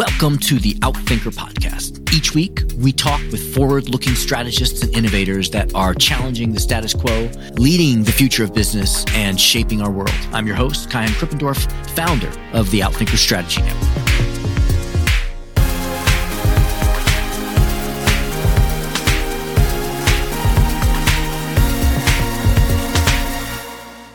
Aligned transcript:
Welcome 0.00 0.38
to 0.38 0.58
the 0.58 0.72
Outthinker 0.76 1.30
podcast. 1.30 2.10
Each 2.14 2.34
week, 2.34 2.62
we 2.78 2.90
talk 2.90 3.20
with 3.30 3.54
forward 3.54 3.90
looking 3.90 4.14
strategists 4.14 4.82
and 4.82 4.96
innovators 4.96 5.50
that 5.50 5.74
are 5.74 5.92
challenging 5.92 6.54
the 6.54 6.58
status 6.58 6.94
quo, 6.94 7.30
leading 7.58 8.04
the 8.04 8.10
future 8.10 8.42
of 8.42 8.54
business, 8.54 9.04
and 9.12 9.38
shaping 9.38 9.82
our 9.82 9.90
world. 9.90 10.14
I'm 10.32 10.46
your 10.46 10.56
host, 10.56 10.88
Kaihan 10.88 11.08
Krippendorf, 11.08 11.70
founder 11.90 12.32
of 12.54 12.70
the 12.70 12.80
Outthinker 12.80 13.18
Strategy 13.18 13.60
Network. 13.60 13.90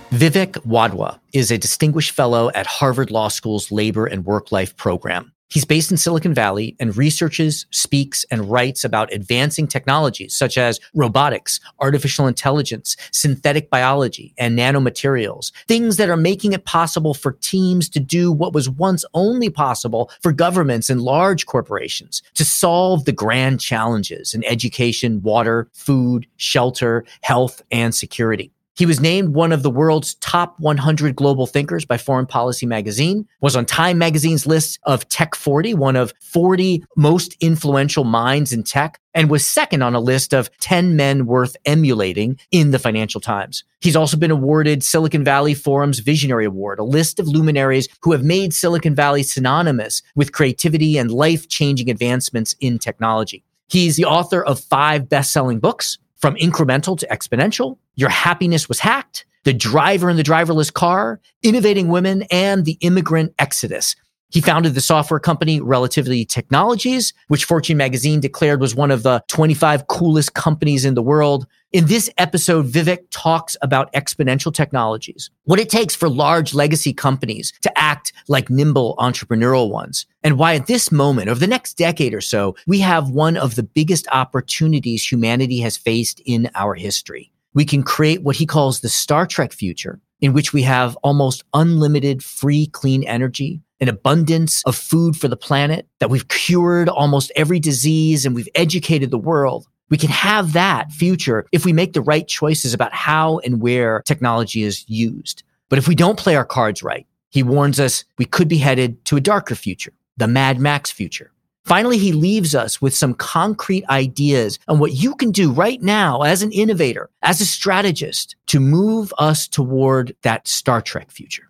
Vivek 0.09 0.53
Wadhwa 0.65 1.19
is 1.31 1.51
a 1.51 1.59
distinguished 1.59 2.09
fellow 2.09 2.49
at 2.55 2.65
Harvard 2.65 3.11
Law 3.11 3.27
School's 3.27 3.71
Labor 3.71 4.07
and 4.07 4.25
Work 4.25 4.51
Life 4.51 4.75
program. 4.77 5.31
He's 5.49 5.65
based 5.65 5.91
in 5.91 5.97
Silicon 5.97 6.33
Valley 6.33 6.75
and 6.79 6.97
researches, 6.97 7.67
speaks, 7.69 8.25
and 8.31 8.49
writes 8.49 8.83
about 8.83 9.13
advancing 9.13 9.67
technologies 9.67 10.35
such 10.35 10.57
as 10.57 10.79
robotics, 10.95 11.59
artificial 11.79 12.27
intelligence, 12.27 12.97
synthetic 13.11 13.69
biology, 13.69 14.33
and 14.37 14.57
nanomaterials, 14.57 15.51
things 15.67 15.97
that 15.97 16.09
are 16.09 16.17
making 16.17 16.53
it 16.53 16.65
possible 16.65 17.13
for 17.13 17.33
teams 17.33 17.89
to 17.89 17.99
do 17.99 18.31
what 18.31 18.53
was 18.53 18.69
once 18.69 19.05
only 19.13 19.49
possible 19.49 20.09
for 20.21 20.31
governments 20.31 20.89
and 20.89 21.01
large 21.01 21.45
corporations 21.45 22.23
to 22.33 22.43
solve 22.43 23.05
the 23.05 23.11
grand 23.11 23.61
challenges 23.61 24.33
in 24.33 24.43
education, 24.45 25.21
water, 25.21 25.69
food, 25.73 26.25
shelter, 26.37 27.05
health, 27.21 27.61
and 27.71 27.93
security. 27.93 28.51
He 28.75 28.85
was 28.85 28.99
named 28.99 29.29
one 29.29 29.53
of 29.53 29.63
the 29.63 29.69
world's 29.69 30.15
top 30.15 30.59
100 30.59 31.15
global 31.15 31.47
thinkers 31.47 31.85
by 31.85 31.97
Foreign 31.97 32.25
Policy 32.25 32.65
magazine, 32.65 33.25
was 33.39 33.55
on 33.55 33.65
Time 33.65 33.97
magazine's 33.97 34.45
list 34.45 34.79
of 34.83 35.07
Tech 35.07 35.33
40, 35.33 35.73
one 35.75 35.95
of 35.95 36.13
40 36.19 36.83
most 36.97 37.37
influential 37.39 38.03
minds 38.03 38.51
in 38.51 38.63
tech, 38.63 38.99
and 39.13 39.29
was 39.29 39.47
second 39.49 39.81
on 39.81 39.95
a 39.95 40.01
list 40.01 40.33
of 40.33 40.49
10 40.59 40.97
men 40.97 41.25
worth 41.25 41.55
emulating 41.65 42.37
in 42.51 42.71
the 42.71 42.79
Financial 42.79 43.21
Times. 43.21 43.63
He's 43.79 43.95
also 43.95 44.17
been 44.17 44.31
awarded 44.31 44.83
Silicon 44.83 45.23
Valley 45.23 45.53
Forum's 45.53 45.99
Visionary 45.99 46.43
Award, 46.43 46.79
a 46.79 46.83
list 46.83 47.17
of 47.17 47.29
luminaries 47.29 47.87
who 48.01 48.11
have 48.11 48.25
made 48.25 48.53
Silicon 48.53 48.93
Valley 48.93 49.23
synonymous 49.23 50.01
with 50.15 50.33
creativity 50.33 50.97
and 50.97 51.11
life 51.11 51.47
changing 51.47 51.89
advancements 51.89 52.55
in 52.59 52.77
technology. 52.77 53.45
He's 53.67 53.95
the 53.95 54.05
author 54.05 54.43
of 54.43 54.59
five 54.59 55.07
best 55.07 55.31
selling 55.31 55.59
books, 55.59 55.97
from 56.17 56.35
incremental 56.35 56.97
to 56.99 57.07
exponential. 57.07 57.77
Your 57.95 58.09
happiness 58.09 58.67
was 58.67 58.79
hacked. 58.79 59.25
The 59.43 59.53
driver 59.53 60.09
in 60.09 60.17
the 60.17 60.23
driverless 60.23 60.73
car, 60.73 61.19
innovating 61.43 61.87
women, 61.87 62.23
and 62.31 62.65
the 62.65 62.77
immigrant 62.81 63.33
exodus. 63.37 63.95
He 64.35 64.41
founded 64.41 64.73
the 64.73 64.81
software 64.81 65.21
company 65.21 65.61
Relativity 65.61 66.25
Technologies, 66.25 67.13
which 67.29 67.45
Fortune 67.45 67.77
magazine 67.77 68.19
declared 68.19 68.59
was 68.59 68.75
one 68.75 68.91
of 68.91 69.01
the 69.01 69.23
25 69.29 69.87
coolest 69.87 70.33
companies 70.33 70.83
in 70.83 70.93
the 70.93 71.01
world. 71.01 71.47
In 71.71 71.85
this 71.85 72.09
episode, 72.17 72.67
Vivek 72.67 73.05
talks 73.11 73.55
about 73.61 73.93
exponential 73.93 74.53
technologies, 74.53 75.29
what 75.45 75.57
it 75.57 75.69
takes 75.69 75.95
for 75.95 76.09
large 76.09 76.53
legacy 76.53 76.91
companies 76.91 77.53
to 77.61 77.71
act 77.77 78.11
like 78.27 78.49
nimble 78.49 78.97
entrepreneurial 78.99 79.69
ones, 79.69 80.05
and 80.21 80.37
why 80.37 80.55
at 80.55 80.67
this 80.67 80.91
moment, 80.91 81.29
over 81.29 81.39
the 81.39 81.47
next 81.47 81.77
decade 81.77 82.13
or 82.13 82.19
so, 82.19 82.57
we 82.67 82.81
have 82.81 83.09
one 83.11 83.37
of 83.37 83.55
the 83.55 83.63
biggest 83.63 84.05
opportunities 84.11 85.09
humanity 85.09 85.59
has 85.61 85.77
faced 85.77 86.21
in 86.25 86.49
our 86.55 86.75
history. 86.75 87.31
We 87.53 87.63
can 87.63 87.83
create 87.83 88.21
what 88.21 88.35
he 88.35 88.45
calls 88.45 88.81
the 88.81 88.89
Star 88.89 89.25
Trek 89.25 89.53
future, 89.53 90.01
in 90.19 90.33
which 90.33 90.51
we 90.51 90.63
have 90.63 90.97
almost 91.03 91.45
unlimited 91.53 92.21
free, 92.21 92.67
clean 92.67 93.05
energy, 93.05 93.61
an 93.79 93.89
abundance 93.89 94.63
of 94.65 94.75
food 94.75 95.15
for 95.15 95.27
the 95.27 95.37
planet, 95.37 95.87
that 95.99 96.09
we've 96.09 96.27
cured 96.27 96.89
almost 96.89 97.31
every 97.35 97.59
disease 97.59 98.25
and 98.25 98.35
we've 98.35 98.49
educated 98.55 99.11
the 99.11 99.17
world. 99.17 99.67
We 99.89 99.97
can 99.97 100.09
have 100.09 100.53
that 100.53 100.91
future 100.91 101.45
if 101.51 101.65
we 101.65 101.73
make 101.73 101.93
the 101.93 102.01
right 102.01 102.27
choices 102.27 102.73
about 102.73 102.93
how 102.93 103.39
and 103.39 103.61
where 103.61 104.01
technology 104.05 104.63
is 104.63 104.87
used. 104.89 105.43
But 105.69 105.79
if 105.79 105.87
we 105.87 105.95
don't 105.95 106.17
play 106.17 106.35
our 106.35 106.45
cards 106.45 106.81
right, 106.81 107.05
he 107.29 107.43
warns 107.43 107.79
us 107.79 108.05
we 108.17 108.25
could 108.25 108.47
be 108.47 108.57
headed 108.57 109.03
to 109.05 109.17
a 109.17 109.21
darker 109.21 109.55
future, 109.55 109.93
the 110.17 110.27
Mad 110.27 110.59
Max 110.59 110.89
future. 110.89 111.31
Finally, 111.65 111.97
he 111.97 112.13
leaves 112.13 112.53
us 112.53 112.79
with 112.79 112.95
some 112.95 113.15
concrete 113.15 113.83
ideas 113.89 114.59
on 114.67 114.77
what 114.77 114.93
you 114.93 115.15
can 115.15 115.31
do 115.31 115.51
right 115.51 115.81
now 115.81 116.21
as 116.21 116.43
an 116.43 116.51
innovator, 116.51 117.09
as 117.23 117.41
a 117.41 117.45
strategist 117.45 118.35
to 118.45 118.59
move 118.59 119.11
us 119.17 119.47
toward 119.47 120.15
that 120.21 120.47
Star 120.47 120.79
Trek 120.79 121.09
future. 121.09 121.49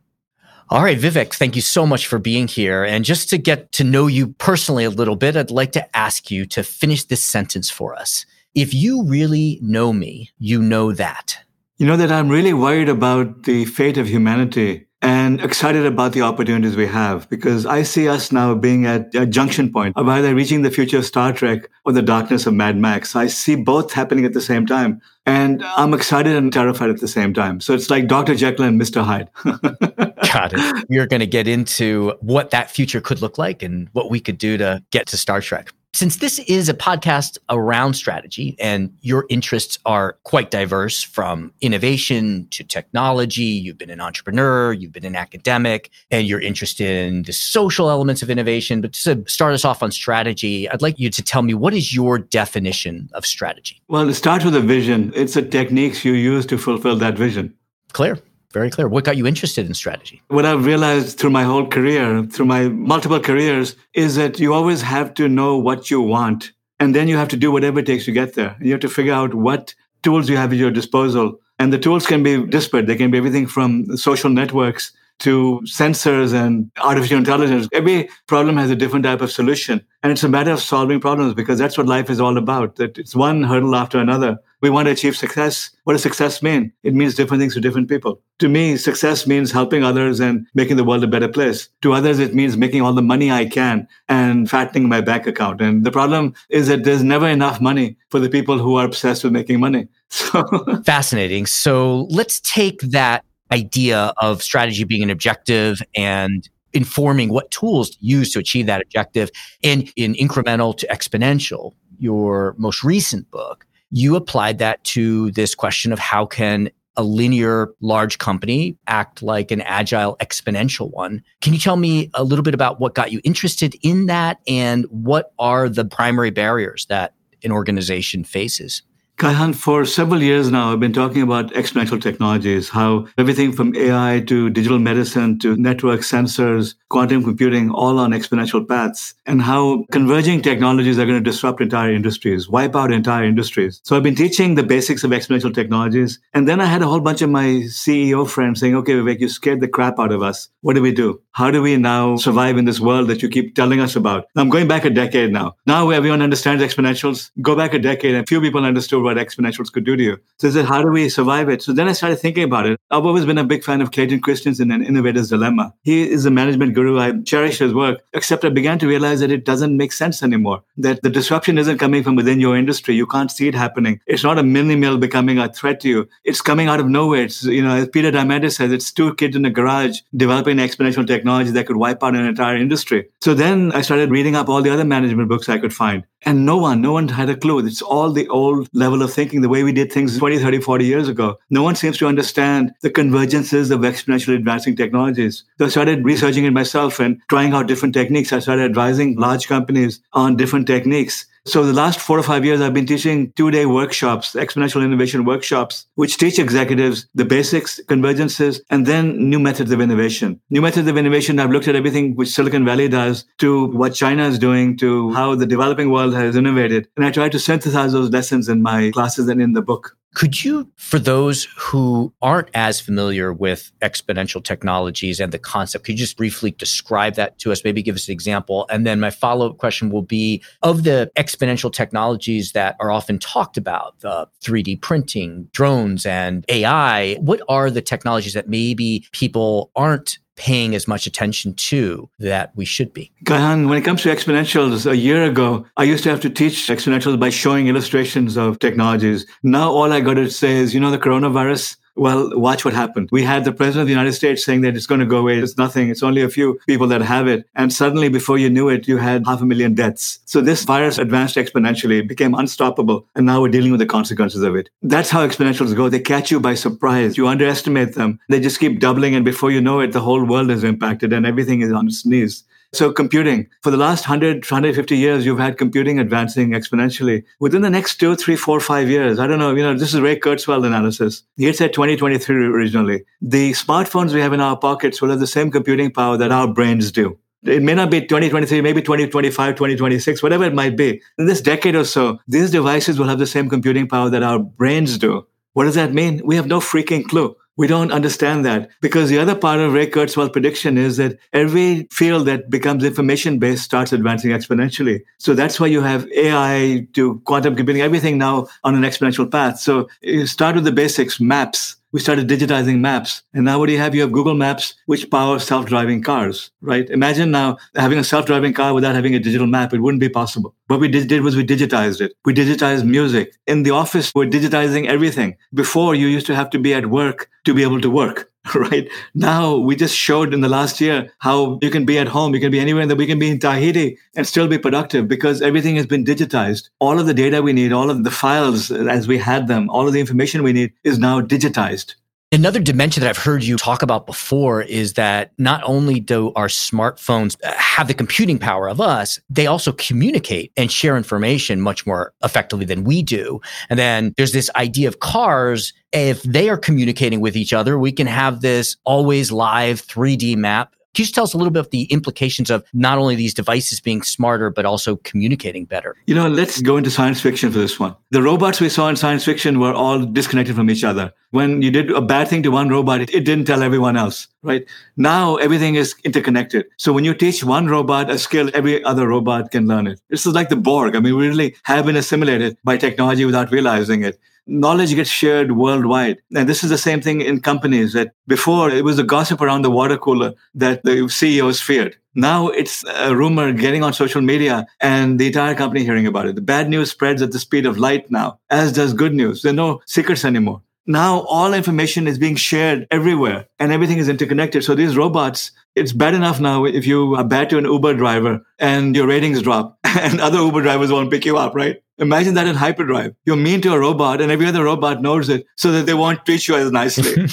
All 0.68 0.81
right, 0.81 0.98
Vivek, 0.98 1.36
thank 1.36 1.56
you 1.56 1.62
so 1.62 1.86
much 1.86 2.08
for 2.08 2.18
being 2.18 2.48
here. 2.48 2.84
And 2.84 3.06
just 3.06 3.30
to 3.30 3.38
get 3.38 3.72
to 3.74 3.84
know 3.84 4.08
you 4.08 4.30
personally 4.40 4.84
a 4.84 4.90
little 4.90 5.16
bit, 5.16 5.38
I'd 5.38 5.52
like 5.52 5.72
to 5.74 5.96
ask 5.96 6.31
you 6.31 6.48
to 6.48 6.64
finish 6.64 7.03
this 7.03 7.24
sentence 7.24 7.70
for 7.70 7.96
us. 7.96 8.26
If 8.56 8.74
you 8.74 9.03
really 9.03 9.59
know 9.62 9.94
me, 9.94 10.31
you 10.40 10.64
know 10.64 10.92
that. 10.94 11.38
You 11.78 11.86
know 11.86 11.98
that 11.98 12.12
I'm 12.12 12.30
really 12.30 12.53
worried 12.53 12.90
about 12.90 13.44
the 13.44 13.66
fate 13.66 13.98
of 13.98 14.08
humanity 14.08 14.88
and 15.03 15.40
excited 15.40 15.86
about 15.86 16.14
the 16.14 16.22
opportunities 16.22 16.76
we 16.76 16.88
have 16.88 17.30
because 17.30 17.68
I 17.68 17.84
see 17.84 18.08
us 18.08 18.32
now 18.32 18.56
being 18.56 18.88
at 18.88 19.14
a 19.14 19.28
junction 19.28 19.72
point 19.72 19.96
of 19.96 20.09
either 20.09 20.34
reaching 20.34 20.64
the 20.64 20.72
future 20.72 20.97
of 20.97 21.06
Star 21.06 21.32
Trek 21.32 21.70
or 21.86 21.92
the 21.92 22.02
darkness 22.02 22.47
of 22.47 22.56
Mad 22.56 22.76
Max. 22.78 23.16
I 23.16 23.28
see 23.28 23.56
both 23.56 23.94
happening 23.94 24.26
at 24.26 24.34
the 24.34 24.42
same 24.42 24.66
time. 24.66 25.00
And 25.28 25.64
I'm 25.64 25.94
excited 25.94 26.36
and 26.36 26.52
terrified 26.52 26.90
at 26.90 27.02
the 27.02 27.08
same 27.08 27.36
time. 27.36 27.59
So 27.59 27.74
it's 27.74 27.92
like 27.92 28.08
Dr. 28.08 28.34
Jekyll 28.36 28.66
and 28.66 28.82
Mr. 28.82 29.03
Hyde. 29.03 29.30
Got 30.35 30.51
it. 30.53 30.85
We're 30.90 31.07
going 31.07 31.22
to 31.22 31.28
get 31.28 31.47
into 31.47 32.13
what 32.19 32.50
that 32.50 32.69
future 32.69 33.00
could 33.00 33.22
look 33.22 33.38
like 33.38 33.63
and 33.63 33.88
what 33.94 34.09
we 34.09 34.19
could 34.19 34.38
do 34.38 34.57
to 34.57 34.84
get 34.91 35.07
to 35.07 35.18
Star 35.18 35.40
Trek. 35.40 35.72
Since 35.94 36.18
this 36.18 36.40
is 36.40 36.68
a 36.68 36.73
podcast 36.73 37.38
around 37.50 37.94
strategy 37.94 38.57
and 38.59 38.94
your 39.00 39.25
interests 39.29 39.79
are 39.85 40.18
quite 40.23 40.51
diverse 40.51 41.01
from 41.01 41.53
innovation 41.62 42.50
to 42.51 42.66
technology, 42.66 43.44
you've 43.44 43.78
been 43.78 43.90
an 43.90 44.01
entrepreneur, 44.01 44.73
you've 44.73 44.91
been 44.91 45.06
an 45.06 45.16
academic, 45.16 45.90
and 46.12 46.28
you're 46.28 46.41
interested 46.41 46.90
in 46.90 47.23
the 47.23 47.31
social 47.31 47.90
elements 47.90 48.22
of 48.22 48.29
innovation. 48.29 48.81
But 48.81 48.91
to 48.91 49.23
start 49.28 49.53
us 49.53 49.63
off 49.63 49.81
on 49.81 49.90
strategy, 49.90 50.69
I'd 50.69 50.81
like 50.81 51.00
you 51.00 51.09
to 51.12 51.23
tell 51.23 51.44
me 51.44 51.53
what 51.53 51.73
is 51.73 51.96
your 51.96 52.19
definition 52.19 53.09
of 53.13 53.25
strategy? 53.25 53.81
Well, 53.88 54.09
it 54.09 54.16
starts 54.16 54.44
with 54.44 54.57
a 54.57 54.59
vision. 54.59 55.13
It's 55.16 55.35
the 55.35 55.44
techniques 55.44 56.03
you 56.03 56.12
use 56.12 56.46
to 56.47 56.57
fulfill 56.57 56.97
that 56.97 57.17
vision. 57.17 57.53
Clear 57.94 58.19
very 58.55 58.71
clear. 58.75 58.88
What 58.88 59.03
got 59.03 59.17
you 59.17 59.27
interested 59.27 59.63
in 59.67 59.73
strategy? 59.73 60.17
What 60.29 60.45
I've 60.49 60.66
realized 60.66 61.19
through 61.19 61.33
my 61.39 61.43
whole 61.43 61.67
career, 61.67 62.23
through 62.33 62.49
my 62.55 62.69
multiple 62.69 63.19
careers, 63.19 63.75
is 63.93 64.16
that 64.16 64.39
you 64.39 64.53
always 64.53 64.81
have 64.81 65.13
to 65.16 65.27
know 65.27 65.51
what 65.67 65.91
you 65.91 65.99
want. 66.01 66.53
And 66.79 66.95
then 66.95 67.09
you 67.09 67.17
have 67.17 67.27
to 67.35 67.38
do 67.45 67.51
whatever 67.51 67.79
it 67.79 67.85
takes 67.85 68.05
to 68.05 68.13
get 68.21 68.35
there. 68.35 68.55
You 68.61 68.71
have 68.71 68.85
to 68.88 68.93
figure 68.97 69.13
out 69.13 69.33
what 69.33 69.75
tools 70.03 70.29
you 70.29 70.38
have 70.38 70.53
at 70.53 70.57
your 70.57 70.71
disposal. 70.71 71.39
And 71.59 71.73
the 71.73 71.81
tools 71.85 72.07
can 72.07 72.23
be 72.23 72.33
disparate. 72.57 72.88
They 72.88 72.95
can 72.95 73.11
be 73.11 73.17
everything 73.17 73.45
from 73.45 73.97
social 73.97 74.29
networks 74.29 74.93
to 75.19 75.61
sensors 75.66 76.33
and 76.33 76.72
artificial 76.81 77.17
intelligence. 77.17 77.67
Every 77.73 78.09
problem 78.27 78.55
has 78.57 78.69
a 78.69 78.75
different 78.75 79.05
type 79.05 79.22
of 79.22 79.31
solution. 79.31 79.85
And 80.01 80.11
it's 80.13 80.23
a 80.23 80.29
matter 80.29 80.51
of 80.51 80.61
solving 80.61 80.99
problems 81.01 81.33
because 81.33 81.59
that's 81.59 81.77
what 81.77 81.87
life 81.87 82.09
is 82.09 82.19
all 82.19 82.37
about. 82.37 82.77
That 82.77 82.97
it's 82.97 83.16
one 83.16 83.43
hurdle 83.43 83.75
after 83.75 83.97
another. 83.97 84.37
We 84.66 84.72
want 84.72 84.88
to 84.88 84.92
achieve 84.94 85.16
success. 85.16 85.70
What 85.84 85.94
does 85.94 86.02
success 86.02 86.42
mean? 86.42 86.74
It 86.81 86.96
means 86.96 87.14
different 87.14 87.40
things 87.40 87.53
to 87.53 87.62
different 87.62 87.88
people. 87.88 88.20
To 88.40 88.50
me, 88.50 88.78
success 88.78 89.28
means 89.28 89.52
helping 89.52 89.84
others 89.84 90.20
and 90.20 90.48
making 90.56 90.78
the 90.78 90.84
world 90.84 91.03
a 91.03 91.08
better 91.08 91.28
place. 91.28 91.70
To 91.84 91.94
others, 91.94 92.18
it 92.18 92.34
means 92.34 92.58
making 92.58 92.81
all 92.81 92.92
the 92.92 93.03
money 93.03 93.31
I 93.31 93.46
can 93.46 93.88
and 94.09 94.50
fattening 94.50 94.90
my 94.90 95.02
bank 95.02 95.28
account. 95.28 95.62
And 95.62 95.86
the 95.86 95.92
problem 95.92 96.34
is 96.50 96.68
that 96.68 96.84
there's 96.84 97.03
never 97.03 97.28
enough 97.28 97.62
money 97.62 97.96
for 98.09 98.20
the 98.20 98.28
people 98.28 98.58
who 98.58 98.78
are 98.78 98.86
obsessed 98.86 99.24
with 99.24 99.34
making 99.34 99.59
money. 99.59 99.88
So 100.09 100.82
fascinating. 100.84 101.46
So 101.46 102.08
let's 102.09 102.40
take 102.40 102.82
that 102.82 103.24
idea 103.52 104.14
of 104.18 104.42
strategy 104.42 104.84
being 104.84 105.03
an 105.03 105.12
objective 105.12 105.80
and 105.96 106.50
informing 106.74 107.30
what 107.30 107.52
tools 107.52 107.92
to 107.92 107.97
use 108.02 108.32
to 108.32 108.40
achieve 108.40 108.66
that 108.66 108.82
objective. 108.82 109.30
And 109.64 109.94
in 109.96 110.16
incremental 110.16 110.76
to 110.78 110.88
exponential, 110.88 111.73
your 112.00 112.56
most 112.58 112.84
recent 112.84 113.29
book, 113.29 113.68
you 113.91 114.16
applied 114.16 114.59
that 114.59 114.84
to 114.84 115.32
this 115.32 115.55
question 115.55 115.93
of 115.93 115.99
how 115.99 116.26
can 116.26 116.70
a 116.97 117.03
linear 117.03 117.70
large 117.82 118.17
company 118.17 118.78
act 118.87 119.22
like 119.22 119.52
an 119.52 119.61
agile 119.61 120.16
exponential 120.17 120.91
one. 120.91 121.22
Can 121.41 121.53
you 121.53 121.59
tell 121.59 121.76
me 121.76 122.09
a 122.14 122.23
little 122.23 122.43
bit 122.43 122.53
about 122.53 122.79
what 122.79 122.96
got 122.96 123.11
you 123.11 123.20
interested 123.23 123.76
in 123.82 124.05
that 124.05 124.40
and 124.47 124.85
what 124.85 125.34
are 125.37 125.67
the 125.67 125.85
primary 125.85 126.29
barriers 126.29 126.85
that 126.87 127.14
an 127.43 127.52
organization 127.52 128.23
faces? 128.23 128.82
Kaihan, 129.17 129.56
for 129.56 129.85
several 129.85 130.22
years 130.22 130.52
now, 130.52 130.73
I've 130.73 130.82
been 130.82 130.91
talking 130.91 131.22
about 131.22 131.53
exponential 131.53 132.02
technologies, 132.02 132.67
how 132.67 133.08
everything 133.17 133.53
from 133.53 133.73
AI 133.73 134.22
to 134.28 134.50
digital 134.50 134.78
medicine 134.78 135.40
to 135.40 135.56
network 135.56 136.02
sensors, 136.02 136.76
quantum 136.90 137.23
computing, 137.23 137.72
all 137.72 137.97
on 137.97 138.12
exponential 138.12 138.67
paths, 138.67 139.14
and 139.26 139.41
how 139.41 139.85
converging 139.90 140.41
technologies 140.41 141.00
are 141.00 141.06
going 141.06 141.23
to 141.23 141.23
disrupt 141.23 141.62
entire 141.62 141.94
industries, 141.94 142.50
wipe 142.50 142.76
out 142.76 142.91
entire 142.91 143.23
industries. 143.23 143.79
So 143.85 143.96
I've 143.96 144.03
been 144.03 144.16
teaching 144.16 144.56
the 144.56 144.64
basics 144.64 145.06
of 145.06 145.12
exponential 145.12 145.53
technologies. 145.53 146.20
And 146.34 146.46
then 146.46 146.59
I 146.59 146.66
had 146.66 146.82
a 146.82 146.88
whole 146.88 147.00
bunch 147.00 147.22
of 147.22 147.29
my 147.29 147.46
CEO 147.68 148.28
friends 148.28 148.59
saying, 148.59 148.76
okay, 148.76 148.96
Vivek, 148.96 149.22
you 149.22 149.29
scared 149.29 149.61
the 149.61 149.70
crap 149.70 149.97
out 149.97 150.11
of 150.11 150.23
us. 150.23 150.50
What 150.59 150.73
do 150.73 150.82
we 150.82 150.91
do? 150.91 151.22
How 151.32 151.52
do 151.52 151.61
we 151.61 151.78
now 151.78 152.18
survive 152.18 152.58
in 152.58 152.66
this 152.66 152.82
world 152.82 153.08
that 153.08 153.22
you 153.22 153.29
keep 153.29 153.56
telling 153.56 153.79
us 153.79 153.96
about? 153.96 154.26
I'm 154.35 154.50
going 154.50 154.68
back 154.68 154.84
a 154.84 154.90
decade 154.90 155.32
now. 155.32 155.56
Now 155.66 155.90
everyone 155.90 156.22
understands 156.22 156.61
exponentials. 156.61 157.32
Go 157.41 157.56
back 157.56 157.73
a 157.73 157.79
decade 157.79 158.14
and 158.14 158.28
few 158.28 158.41
people 158.41 158.66
understood 158.66 159.04
what 159.05 159.17
exponentials 159.17 159.72
could 159.72 159.85
do 159.85 159.96
to 159.96 160.03
you. 160.03 160.17
So 160.40 160.49
I 160.49 160.52
said, 160.52 160.66
how 160.66 160.81
do 160.81 160.90
we 160.90 161.07
survive 161.07 161.47
it? 161.47 161.61
So 161.61 161.72
then 161.72 161.87
I 161.87 161.93
started 161.93 162.17
thinking 162.17 162.43
about 162.43 162.66
it. 162.66 162.79
I've 162.91 163.05
always 163.05 163.25
been 163.25 163.37
a 163.37 163.43
big 163.43 163.63
fan 163.63 163.81
of 163.81 163.91
Clayton 163.91 164.19
Christensen 164.19 164.72
and 164.72 164.85
Innovator's 164.85 165.29
Dilemma. 165.29 165.73
He 165.84 166.09
is 166.09 166.25
a 166.25 166.31
management 166.31 166.73
guru. 166.73 166.99
I 166.99 167.22
cherish 167.22 167.59
his 167.59 167.73
work, 167.73 168.02
except 168.13 168.43
I 168.43 168.49
began 168.49 168.79
to 168.79 168.87
realize 168.87 169.22
that 169.22 169.31
it 169.31 169.46
doesn't 169.46 169.78
make 169.78 169.93
sense 169.93 170.22
anymore. 170.22 170.63
That 170.78 171.02
the 171.02 171.09
disruption 171.09 171.57
isn't 171.57 171.78
coming 171.78 172.03
from 172.03 172.16
within 172.16 172.40
your 172.40 172.57
industry. 172.57 172.96
You 172.96 173.07
can't 173.07 173.31
see 173.31 173.47
it 173.47 173.55
happening. 173.55 174.02
It's 174.07 174.23
not 174.23 174.37
a 174.37 174.43
mini 174.43 174.75
mill 174.75 174.97
becoming 174.97 175.40
a 175.40 175.51
threat 175.51 175.79
to 175.81 175.90
you. 175.90 176.09
It's 176.23 176.41
coming 176.41 176.67
out 176.67 176.79
of 176.79 176.90
nowhere. 176.90 177.23
It's, 177.23 177.43
you 177.43 177.63
know, 177.63 177.75
as 177.75 177.87
Peter 177.90 178.11
Diamandis 178.11 178.58
says, 178.58 178.72
it's 178.72 178.91
two 178.91 179.13
kids 179.16 179.35
in 179.35 179.46
a 179.46 179.49
garage 179.49 179.99
developing 180.16 180.58
exponential 180.58 181.05
technology 181.05 181.51
that 181.51 181.67
could 181.67 181.78
wipe 181.78 182.03
out 182.03 182.16
an 182.16 182.25
entire 182.25 182.58
industry. 182.58 183.08
So 183.22 183.34
then 183.34 183.72
I 183.72 183.81
started 183.81 184.09
reading 184.09 184.35
up 184.35 184.49
all 184.49 184.61
the 184.61 184.72
other 184.72 184.85
management 184.85 185.29
books 185.29 185.49
I 185.49 185.59
could 185.59 185.73
find. 185.73 186.03
And 186.27 186.43
no 186.43 186.57
one, 186.57 186.81
no 186.81 186.91
one 186.91 187.07
had 187.07 187.29
a 187.29 187.37
clue. 187.37 187.59
It's 187.59 187.83
all 187.83 188.11
the 188.11 188.27
old 188.29 188.67
level 188.73 189.03
of 189.03 189.13
thinking, 189.13 189.41
the 189.41 189.49
way 189.49 189.63
we 189.63 189.72
did 189.72 189.91
things 189.91 190.17
20, 190.17 190.39
30, 190.39 190.59
40 190.59 190.83
years 190.83 191.07
ago. 191.07 191.37
No 191.51 191.61
one 191.61 191.75
seems 191.75 191.99
to 191.99 192.07
understand 192.07 192.73
the 192.81 192.89
convergences 192.89 193.69
of 193.69 193.81
exponentially 193.81 194.35
advancing 194.35 194.75
technologies. 194.75 195.43
So 195.59 195.66
I 195.66 195.69
started 195.69 196.03
researching 196.03 196.45
it 196.45 196.51
myself 196.51 196.99
and 196.99 197.22
trying 197.29 197.53
out 197.53 197.67
different 197.67 197.93
techniques. 197.93 198.33
I 198.33 198.39
started 198.39 198.66
advising 198.66 199.17
large 199.17 199.47
companies 199.47 200.01
on 200.13 200.35
different 200.35 200.66
techniques. 200.66 201.27
So 201.47 201.64
the 201.64 201.74
last 201.74 202.00
four 202.00 202.18
or 202.18 202.24
five 202.24 202.44
years, 202.44 202.59
I've 202.59 202.74
been 202.74 202.88
teaching 202.88 203.32
two 203.34 203.52
day 203.52 203.68
workshops, 203.68 204.34
exponential 204.34 204.84
innovation 204.84 205.26
workshops, 205.26 205.86
which 205.94 206.18
teach 206.18 206.40
executives 206.40 207.06
the 207.14 207.24
basics, 207.24 207.80
convergences, 207.86 208.62
and 208.72 208.88
then 208.88 209.30
new 209.30 209.40
methods 209.40 209.70
of 209.70 209.80
innovation. 209.80 210.42
New 210.50 210.62
methods 210.62 210.88
of 210.88 210.97
innovation, 210.97 211.40
I've 211.40 211.52
looked 211.52 211.68
at 211.68 211.76
everything 211.76 212.16
which 212.16 212.30
Silicon 212.30 212.66
Valley 212.66 212.88
does 212.88 213.26
to 213.38 213.68
what 213.68 213.94
China 213.94 214.24
is 214.24 214.40
doing 214.40 214.76
to 214.78 215.12
how 215.12 215.36
the 215.36 215.46
developing 215.46 215.92
world 215.92 216.16
has 216.16 216.36
innovated. 216.36 216.88
And 216.97 217.06
I 217.06 217.12
try 217.12 217.30
to 217.30 217.38
synthesize 217.38 217.92
those 217.92 218.09
lessons 218.09 218.50
in 218.50 218.64
my 218.64 218.90
classes 218.90 219.28
and 219.28 219.40
in 219.40 219.53
the 219.53 219.62
book. 219.62 219.96
Could 220.16 220.46
you, 220.46 220.72
for 220.78 220.97
those 220.97 221.46
who 221.58 222.14
aren't 222.22 222.50
as 222.53 222.79
familiar 222.79 223.34
with 223.34 223.72
exponential 223.82 224.41
technologies 224.41 225.20
and 225.20 225.32
the 225.34 225.38
concept, 225.38 225.84
could 225.84 226.00
you 226.00 226.06
just 226.06 226.16
briefly 226.16 226.52
describe 226.52 227.16
that 227.16 227.38
to 227.40 227.52
us? 227.52 227.66
Maybe 227.66 227.84
give 227.84 227.96
us 227.96 228.08
an 228.08 228.14
example. 228.14 228.66
And 228.70 228.88
then 228.88 229.02
my 229.02 229.09
follow 229.09 229.50
up 229.50 229.58
question 229.58 229.90
will 229.90 230.02
be 230.02 230.41
of 230.62 230.85
the 230.85 231.12
exponential 231.17 231.72
technologies 231.72 232.53
that 232.53 232.78
are 232.79 232.91
often 232.91 233.20
talked 233.20 233.58
about, 233.58 234.00
the 234.00 234.28
3D 234.41 234.82
printing, 234.82 235.50
drones, 235.52 236.06
and 236.06 236.46
AI, 236.47 237.16
what 237.16 237.41
are 237.50 237.70
the 237.70 237.82
technologies 237.82 238.34
that 238.34 238.47
maybe 238.47 239.06
people 239.11 239.70
aren't 239.76 240.18
paying 240.35 240.76
as 240.76 240.87
much 240.87 241.08
attention 241.08 241.53
to 241.53 242.09
that 242.20 242.52
we 242.55 242.66
should 242.66 242.93
be. 242.93 243.11
Kaihan, 243.23 243.70
when 243.70 243.78
it 243.78 243.84
comes 243.84 244.02
to 244.03 244.09
exponentials, 244.09 244.90
a 244.90 244.96
year 244.96 245.23
ago, 245.23 245.66
I 245.78 245.84
used 245.84 246.03
to 246.03 246.09
have 246.09 246.22
to 246.22 246.29
teach 246.29 246.67
exponentials 246.67 247.20
by 247.20 247.29
showing 247.29 247.67
illustrations 247.67 248.37
of 248.37 248.59
technologies. 248.59 249.26
Now 249.43 249.72
all 249.72 249.91
I 249.91 250.02
got 250.02 250.16
to 250.16 250.29
say 250.29 250.53
is, 250.58 250.73
you 250.73 250.79
know, 250.79 250.91
the 250.91 250.97
coronavirus, 250.97 251.78
well, 251.96 252.38
watch 252.38 252.66
what 252.66 252.74
happened. 252.74 253.09
We 253.12 253.24
had 253.24 253.46
the 253.46 253.52
president 253.52 253.82
of 253.82 253.88
the 253.88 253.94
United 253.94 254.14
States 254.14 254.44
saying 254.44 254.62
that 254.62 254.76
it's 254.76 254.86
going 254.86 255.00
to 255.00 255.06
go 255.06 255.18
away. 255.18 255.40
It's 255.40 255.58
nothing. 255.58 255.90
It's 255.90 256.03
only 256.03 256.22
a 256.22 256.30
few 256.30 256.60
people 256.68 256.88
that 256.88 257.01
have 257.01 257.27
it. 257.27 257.48
And 257.56 257.72
suddenly, 257.72 258.10
before 258.10 258.38
you 258.38 258.50
knew 258.50 258.70
it, 258.70 258.88
you 258.88 258.98
had 258.98 259.25
half 259.25 259.42
a 259.42 259.46
million 259.46 259.74
deaths. 259.74 260.20
So 260.25 260.42
this 260.42 260.63
virus 260.63 260.98
advanced 260.98 261.36
exponentially, 261.36 262.00
it 262.00 262.08
became 262.08 262.34
unstoppable. 262.34 263.06
And 263.15 263.25
now 263.25 263.42
we're 263.42 263.50
dealing 263.50 263.72
with 263.72 263.80
the 263.80 263.86
consequences 263.86 264.42
of 264.42 264.56
it. 264.56 264.70
That's 264.82 265.10
how 265.10 265.25
exponentials 265.25 265.75
go. 265.75 265.89
They 265.89 266.00
catch 266.00 266.32
you 266.32 266.39
by 266.39 266.56
surprise. 266.56 267.18
You 267.18 267.27
underestimate 267.27 267.96
them. 267.96 268.20
They 268.30 268.39
just 268.39 268.60
keep 268.60 268.80
doubling. 268.80 269.15
And 269.15 269.24
before 269.24 269.51
you 269.51 269.62
know 269.62 269.80
it, 269.80 269.94
the 269.94 270.01
whole 270.01 270.24
world 270.25 270.51
is 270.51 270.63
impacted 270.63 271.13
and 271.13 271.25
everything 271.25 271.62
is 271.62 271.72
on 271.72 271.88
its 271.88 272.06
knees. 272.06 272.44
So 272.75 272.91
computing, 272.91 273.48
for 273.62 273.72
the 273.72 273.77
last 273.77 274.01
100, 274.01 274.43
150 274.43 274.98
years, 274.98 275.25
you've 275.25 275.39
had 275.39 275.57
computing 275.57 275.98
advancing 275.98 276.50
exponentially. 276.51 277.24
Within 277.39 277.62
the 277.62 277.69
next 277.69 278.01
two, 278.01 278.15
three, 278.15 278.36
four, 278.36 278.60
five 278.60 278.89
years, 278.89 279.17
I 279.17 279.27
don't 279.27 279.39
know, 279.39 279.55
you 279.55 279.63
know, 279.63 279.77
this 279.77 279.93
is 279.93 280.01
Ray 280.01 280.19
Kurzweil 280.19 280.65
analysis. 280.65 281.24
He 281.38 281.45
had 281.45 281.55
said 281.55 281.72
2023 281.72 282.48
originally. 282.48 283.05
The 283.22 283.51
smartphones 283.51 284.13
we 284.13 284.19
have 284.19 284.33
in 284.33 284.41
our 284.41 284.57
pockets 284.57 285.01
will 285.01 285.10
have 285.10 285.22
the 285.22 285.27
same 285.27 285.51
computing 285.51 285.89
power 285.89 286.17
that 286.17 286.33
our 286.33 286.50
brains 286.50 286.91
do. 286.91 287.17
It 287.43 287.63
may 287.63 287.75
not 287.75 287.89
be 287.91 288.01
2023, 288.01 288.60
maybe 288.60 288.81
2025, 288.81 289.55
2026, 289.55 290.22
whatever 290.22 290.43
it 290.43 290.53
might 290.53 290.75
be. 290.75 291.01
In 291.17 291.27
this 291.27 291.39
decade 291.39 291.75
or 291.75 291.86
so, 291.86 292.19
these 292.27 292.51
devices 292.51 293.00
will 293.00 293.07
have 293.07 293.19
the 293.19 293.27
same 293.27 293.48
computing 293.48 293.88
power 293.88 294.10
that 294.10 294.24
our 294.24 294.39
brains 294.39 294.98
do. 294.98 295.25
What 295.53 295.63
does 295.63 295.75
that 295.75 295.93
mean? 295.93 296.22
We 296.25 296.36
have 296.36 296.48
no 296.48 296.60
freaking 296.60 297.07
clue. 297.07 297.38
We 297.57 297.67
don't 297.67 297.91
understand 297.91 298.43
that 298.46 298.69
because 298.81 299.10
the 299.10 299.17
other 299.17 299.36
part 299.36 299.60
of 299.60 299.72
Ray 299.72 299.89
Kurzweil's 299.89 300.31
prediction 300.31 300.77
is 300.77 300.98
that 300.98 301.17
every 301.31 301.88
field 301.89 302.27
that 302.27 302.50
becomes 302.50 302.84
information 302.84 303.39
based 303.39 303.63
starts 303.63 303.93
advancing 303.93 304.31
exponentially. 304.31 305.01
So 305.19 305.34
that's 305.34 305.60
why 305.60 305.67
you 305.67 305.81
have 305.81 306.05
AI 306.12 306.88
to 306.93 307.22
quantum 307.25 307.55
computing, 307.55 307.81
everything 307.81 308.17
now 308.17 308.48
on 308.65 308.75
an 308.75 308.81
exponential 308.81 309.29
path. 309.31 309.60
So 309.60 309.88
you 310.01 310.27
start 310.27 310.55
with 310.55 310.65
the 310.65 310.74
basics, 310.74 311.22
maps 311.22 311.77
we 311.96 312.01
started 312.01 312.27
digitizing 312.27 312.80
maps. 312.80 313.24
And 313.34 313.46
now 313.46 313.58
what 313.58 313.68
do 313.68 313.72
you 313.72 313.80
have? 313.80 313.96
You 313.96 314.01
have 314.01 314.12
Google 314.12 314.34
Maps, 314.34 314.75
which 314.86 315.10
powers 315.10 315.46
self-driving 315.46 316.03
cars, 316.03 316.51
right? 316.60 316.89
Imagine 316.89 317.32
now 317.32 317.58
having 317.74 317.98
a 317.98 318.03
self-driving 318.03 318.53
car 318.53 318.74
without 318.74 318.96
having 318.96 319.15
a 319.15 319.20
digital 319.20 319.48
map. 319.48 319.74
It 319.74 319.80
wouldn't 319.80 320.01
be 320.01 320.10
possible. 320.10 320.53
What 320.68 320.82
we 320.82 320.89
did, 320.89 321.08
did 321.08 321.22
was 321.22 321.38
we 321.38 321.46
digitized 321.46 322.01
it. 322.01 322.12
We 322.25 322.34
digitized 322.34 322.86
music. 322.86 323.34
In 323.48 323.63
the 323.63 323.72
office, 323.72 324.12
we're 324.13 324.25
digitizing 324.25 324.88
everything. 324.88 325.38
Before, 325.53 325.96
you 325.96 326.08
used 326.08 326.25
to 326.25 326.36
have 326.36 326.50
to 326.50 326.60
be 326.60 326.74
at 326.74 326.88
work 326.88 327.30
to 327.46 327.53
be 327.53 327.63
able 327.63 327.80
to 327.80 327.89
work. 327.89 328.30
right? 328.56 328.89
Now 329.13 329.56
we 329.56 329.75
just 329.75 329.96
showed 329.96 330.34
in 330.34 330.42
the 330.42 330.50
last 330.50 330.80
year 330.80 331.12
how 331.20 331.58
you 331.62 331.72
can 331.72 331.86
be 331.86 331.98
at 331.98 332.08
home, 332.08 332.34
you 332.34 332.39
can 332.39 332.51
be 332.51 332.60
anywhere 332.60 332.86
that 332.86 332.96
we 332.96 333.08
can 333.08 333.18
be 333.18 333.30
in 333.30 333.39
Tahiti 333.39 333.98
and 334.15 334.27
still 334.27 334.48
be 334.48 334.58
productive 334.58 335.08
because 335.08 335.42
everything 335.42 335.75
has 335.77 335.86
been 335.86 336.06
digitized. 336.06 336.70
All 336.80 337.00
of 337.00 337.08
the 337.08 337.13
data 337.13 337.42
we 337.42 337.53
need, 337.53 337.72
all 337.72 337.89
of 337.89 338.03
the 338.03 338.12
files 338.12 338.72
as 338.72 339.08
we 339.08 339.18
had 339.18 339.48
them, 339.48 339.70
all 339.70 339.88
of 339.88 339.94
the 339.94 340.00
information 340.00 340.44
we 340.44 340.53
need 340.53 340.74
is 340.84 341.00
now 341.00 341.22
digitized. 341.22 341.96
Another 342.31 342.60
dimension 342.60 343.01
that 343.01 343.10
I've 343.10 343.24
heard 343.24 343.43
you 343.43 343.55
talk 343.55 343.81
about 343.81 344.07
before 344.07 344.62
is 344.62 344.93
that 344.93 345.31
not 345.38 345.62
only 345.63 346.00
do 346.00 346.33
our 346.36 346.48
smartphones 346.48 347.41
have 347.43 347.88
the 347.88 347.93
computing 347.93 348.39
power 348.39 348.67
of 348.67 348.81
us, 348.81 349.19
they 349.29 349.48
also 349.48 349.72
communicate 349.72 350.51
and 350.57 350.72
share 350.72 350.98
information 350.98 351.62
much 351.62 351.86
more 351.86 352.13
effectively 352.24 352.65
than 352.65 352.83
we 352.83 353.03
do. 353.03 353.39
And 353.69 353.77
then 353.77 354.13
there's 354.17 354.33
this 354.33 354.50
idea 354.55 354.88
of 354.88 355.00
cars. 355.00 355.72
If 355.93 356.24
they 356.24 356.50
are 356.50 356.57
communicating 356.57 357.22
with 357.22 357.38
each 357.38 357.53
other, 357.53 357.77
we 357.77 357.91
can 357.91 358.07
have 358.07 358.41
this 358.41 358.75
always 358.86 359.31
live 359.31 359.81
3D 359.81 360.36
map 360.36 360.75
can 360.96 361.01
you 361.01 361.06
just 361.08 361.15
tell 361.15 361.25
us 361.25 361.34
a 361.34 361.38
little 361.38 361.51
bit 361.51 361.60
of 361.60 361.70
the 361.72 361.84
implications 361.86 362.50
of 362.50 362.63
not 362.74 362.98
only 362.98 363.15
these 363.15 363.34
devices 363.34 363.82
being 363.82 364.01
smarter, 364.01 364.50
but 364.50 364.65
also 364.65 364.96
communicating 364.98 365.65
better? 365.65 365.94
You 366.08 366.16
know, 366.16 366.30
let's 366.30 366.62
go 366.62 366.78
into 366.78 366.90
science 366.90 367.20
fiction 367.20 367.52
for 367.52 367.60
this 367.60 367.78
one. 367.78 367.96
The 368.12 368.22
robots 368.22 368.62
we 368.62 368.70
saw 368.70 368.88
in 368.88 368.96
science 368.96 369.25
fiction 369.25 369.60
were 369.60 369.74
all 369.74 370.00
disconnected 370.00 370.56
from 370.56 370.70
each 370.70 370.86
other. 370.86 371.12
When 371.32 371.62
you 371.62 371.70
did 371.70 371.92
a 371.92 372.00
bad 372.00 372.30
thing 372.30 372.44
to 372.44 372.50
one 372.50 372.70
robot, 372.70 373.02
it, 373.02 373.14
it 373.14 373.25
didn't 373.25 373.44
tell 373.44 373.62
everyone 373.62 373.98
else, 373.98 374.30
right? 374.42 374.66
Now 374.96 375.36
everything 375.36 375.75
is 375.75 375.96
interconnected. 376.06 376.66
So 376.78 376.94
when 376.94 377.04
you 377.04 377.14
teach 377.14 377.44
one 377.44 377.68
robot 377.68 378.10
a 378.10 378.18
skill, 378.18 378.50
every 378.54 378.82
other 378.86 379.06
robot 379.06 379.52
can 379.52 379.68
learn 379.68 379.88
it. 379.88 380.00
This 380.10 380.25
is 380.25 380.34
like 380.34 380.48
the 380.48 380.56
Borg. 380.56 380.96
I 380.96 381.02
mean, 381.02 381.18
we 381.18 381.28
really 381.28 381.56
have 381.64 381.86
been 381.86 381.98
assimilated 381.98 382.58
by 382.64 382.78
technology 382.78 383.25
without 383.25 383.52
realizing 383.52 384.04
it 384.04 384.18
knowledge 384.48 384.96
gets 384.96 385.10
shared 385.10 385.54
worldwide. 385.54 386.18
And 386.36 386.48
this 386.48 386.64
is 386.64 386.70
the 386.70 386.78
same 386.78 387.02
thing 387.02 387.22
in 387.22 387.42
companies 387.42 387.94
that 387.94 388.14
before 388.28 388.70
it 388.70 388.84
was 388.84 388.98
the 388.98 389.04
gossip 389.04 389.42
around 389.42 389.64
the 389.64 389.72
water 389.72 389.98
cooler 389.98 390.34
that 390.54 390.84
the 390.84 391.10
CEOs 391.10 391.62
feared. 391.62 391.98
Now 392.16 392.48
it's 392.48 392.84
a 392.96 393.16
rumor 393.16 393.52
getting 393.52 393.84
on 393.84 393.94
social 393.94 394.22
media 394.22 394.66
and 394.80 395.20
the 395.20 395.28
entire 395.28 395.56
company 395.56 395.84
hearing 395.84 396.08
about 396.08 396.28
it. 396.28 396.36
The 396.36 396.42
bad 396.42 396.70
news 396.70 396.92
spreads 396.92 397.22
at 397.22 397.32
the 397.32 397.40
speed 397.40 397.66
of 397.66 397.78
light 397.78 398.10
now, 398.10 398.40
as 398.50 398.72
does 398.72 398.94
good 398.94 399.14
news. 399.14 399.42
There 399.42 399.52
are 399.52 399.56
no 399.56 399.82
secrets 399.86 400.24
anymore. 400.24 400.62
Now 400.88 401.22
all 401.22 401.54
information 401.54 402.08
is 402.08 402.20
being 402.20 402.36
shared 402.36 402.88
everywhere 402.92 403.48
and 403.60 403.72
everything 403.72 403.98
is 403.98 404.08
interconnected. 404.08 404.64
So 404.64 404.75
these 404.75 404.96
robots, 404.96 405.52
it's 405.75 405.91
bad 405.91 406.13
enough 406.13 406.39
now 406.39 406.65
if 406.65 406.88
you 406.88 407.15
are 407.15 407.24
bad 407.24 407.50
to 407.50 407.58
an 407.58 407.65
Uber 407.65 407.96
driver 407.96 408.46
and 408.60 408.96
your 408.96 409.08
ratings 409.08 409.41
drop 409.41 409.77
and 409.84 410.22
other 410.22 410.39
Uber 410.39 410.62
drivers 410.62 410.91
won't 410.91 411.12
pick 411.12 411.25
you 411.25 411.38
up, 411.38 411.53
right? 411.53 411.82
Imagine 411.98 412.34
that 412.34 412.48
in 412.48 412.55
hyperdrive. 412.55 413.15
You're 413.25 413.36
mean 413.38 413.62
to 413.62 413.74
a 413.74 413.79
robot 413.79 414.22
and 414.22 414.32
every 414.32 414.46
other 414.48 414.63
robot 414.63 415.01
knows 415.01 415.29
it 415.29 415.46
so 415.55 415.72
that 415.72 415.86
they 415.86 415.94
won't 415.94 416.25
treat 416.25 416.48
you 416.48 416.55
as 416.55 416.72
nicely. 416.72 417.13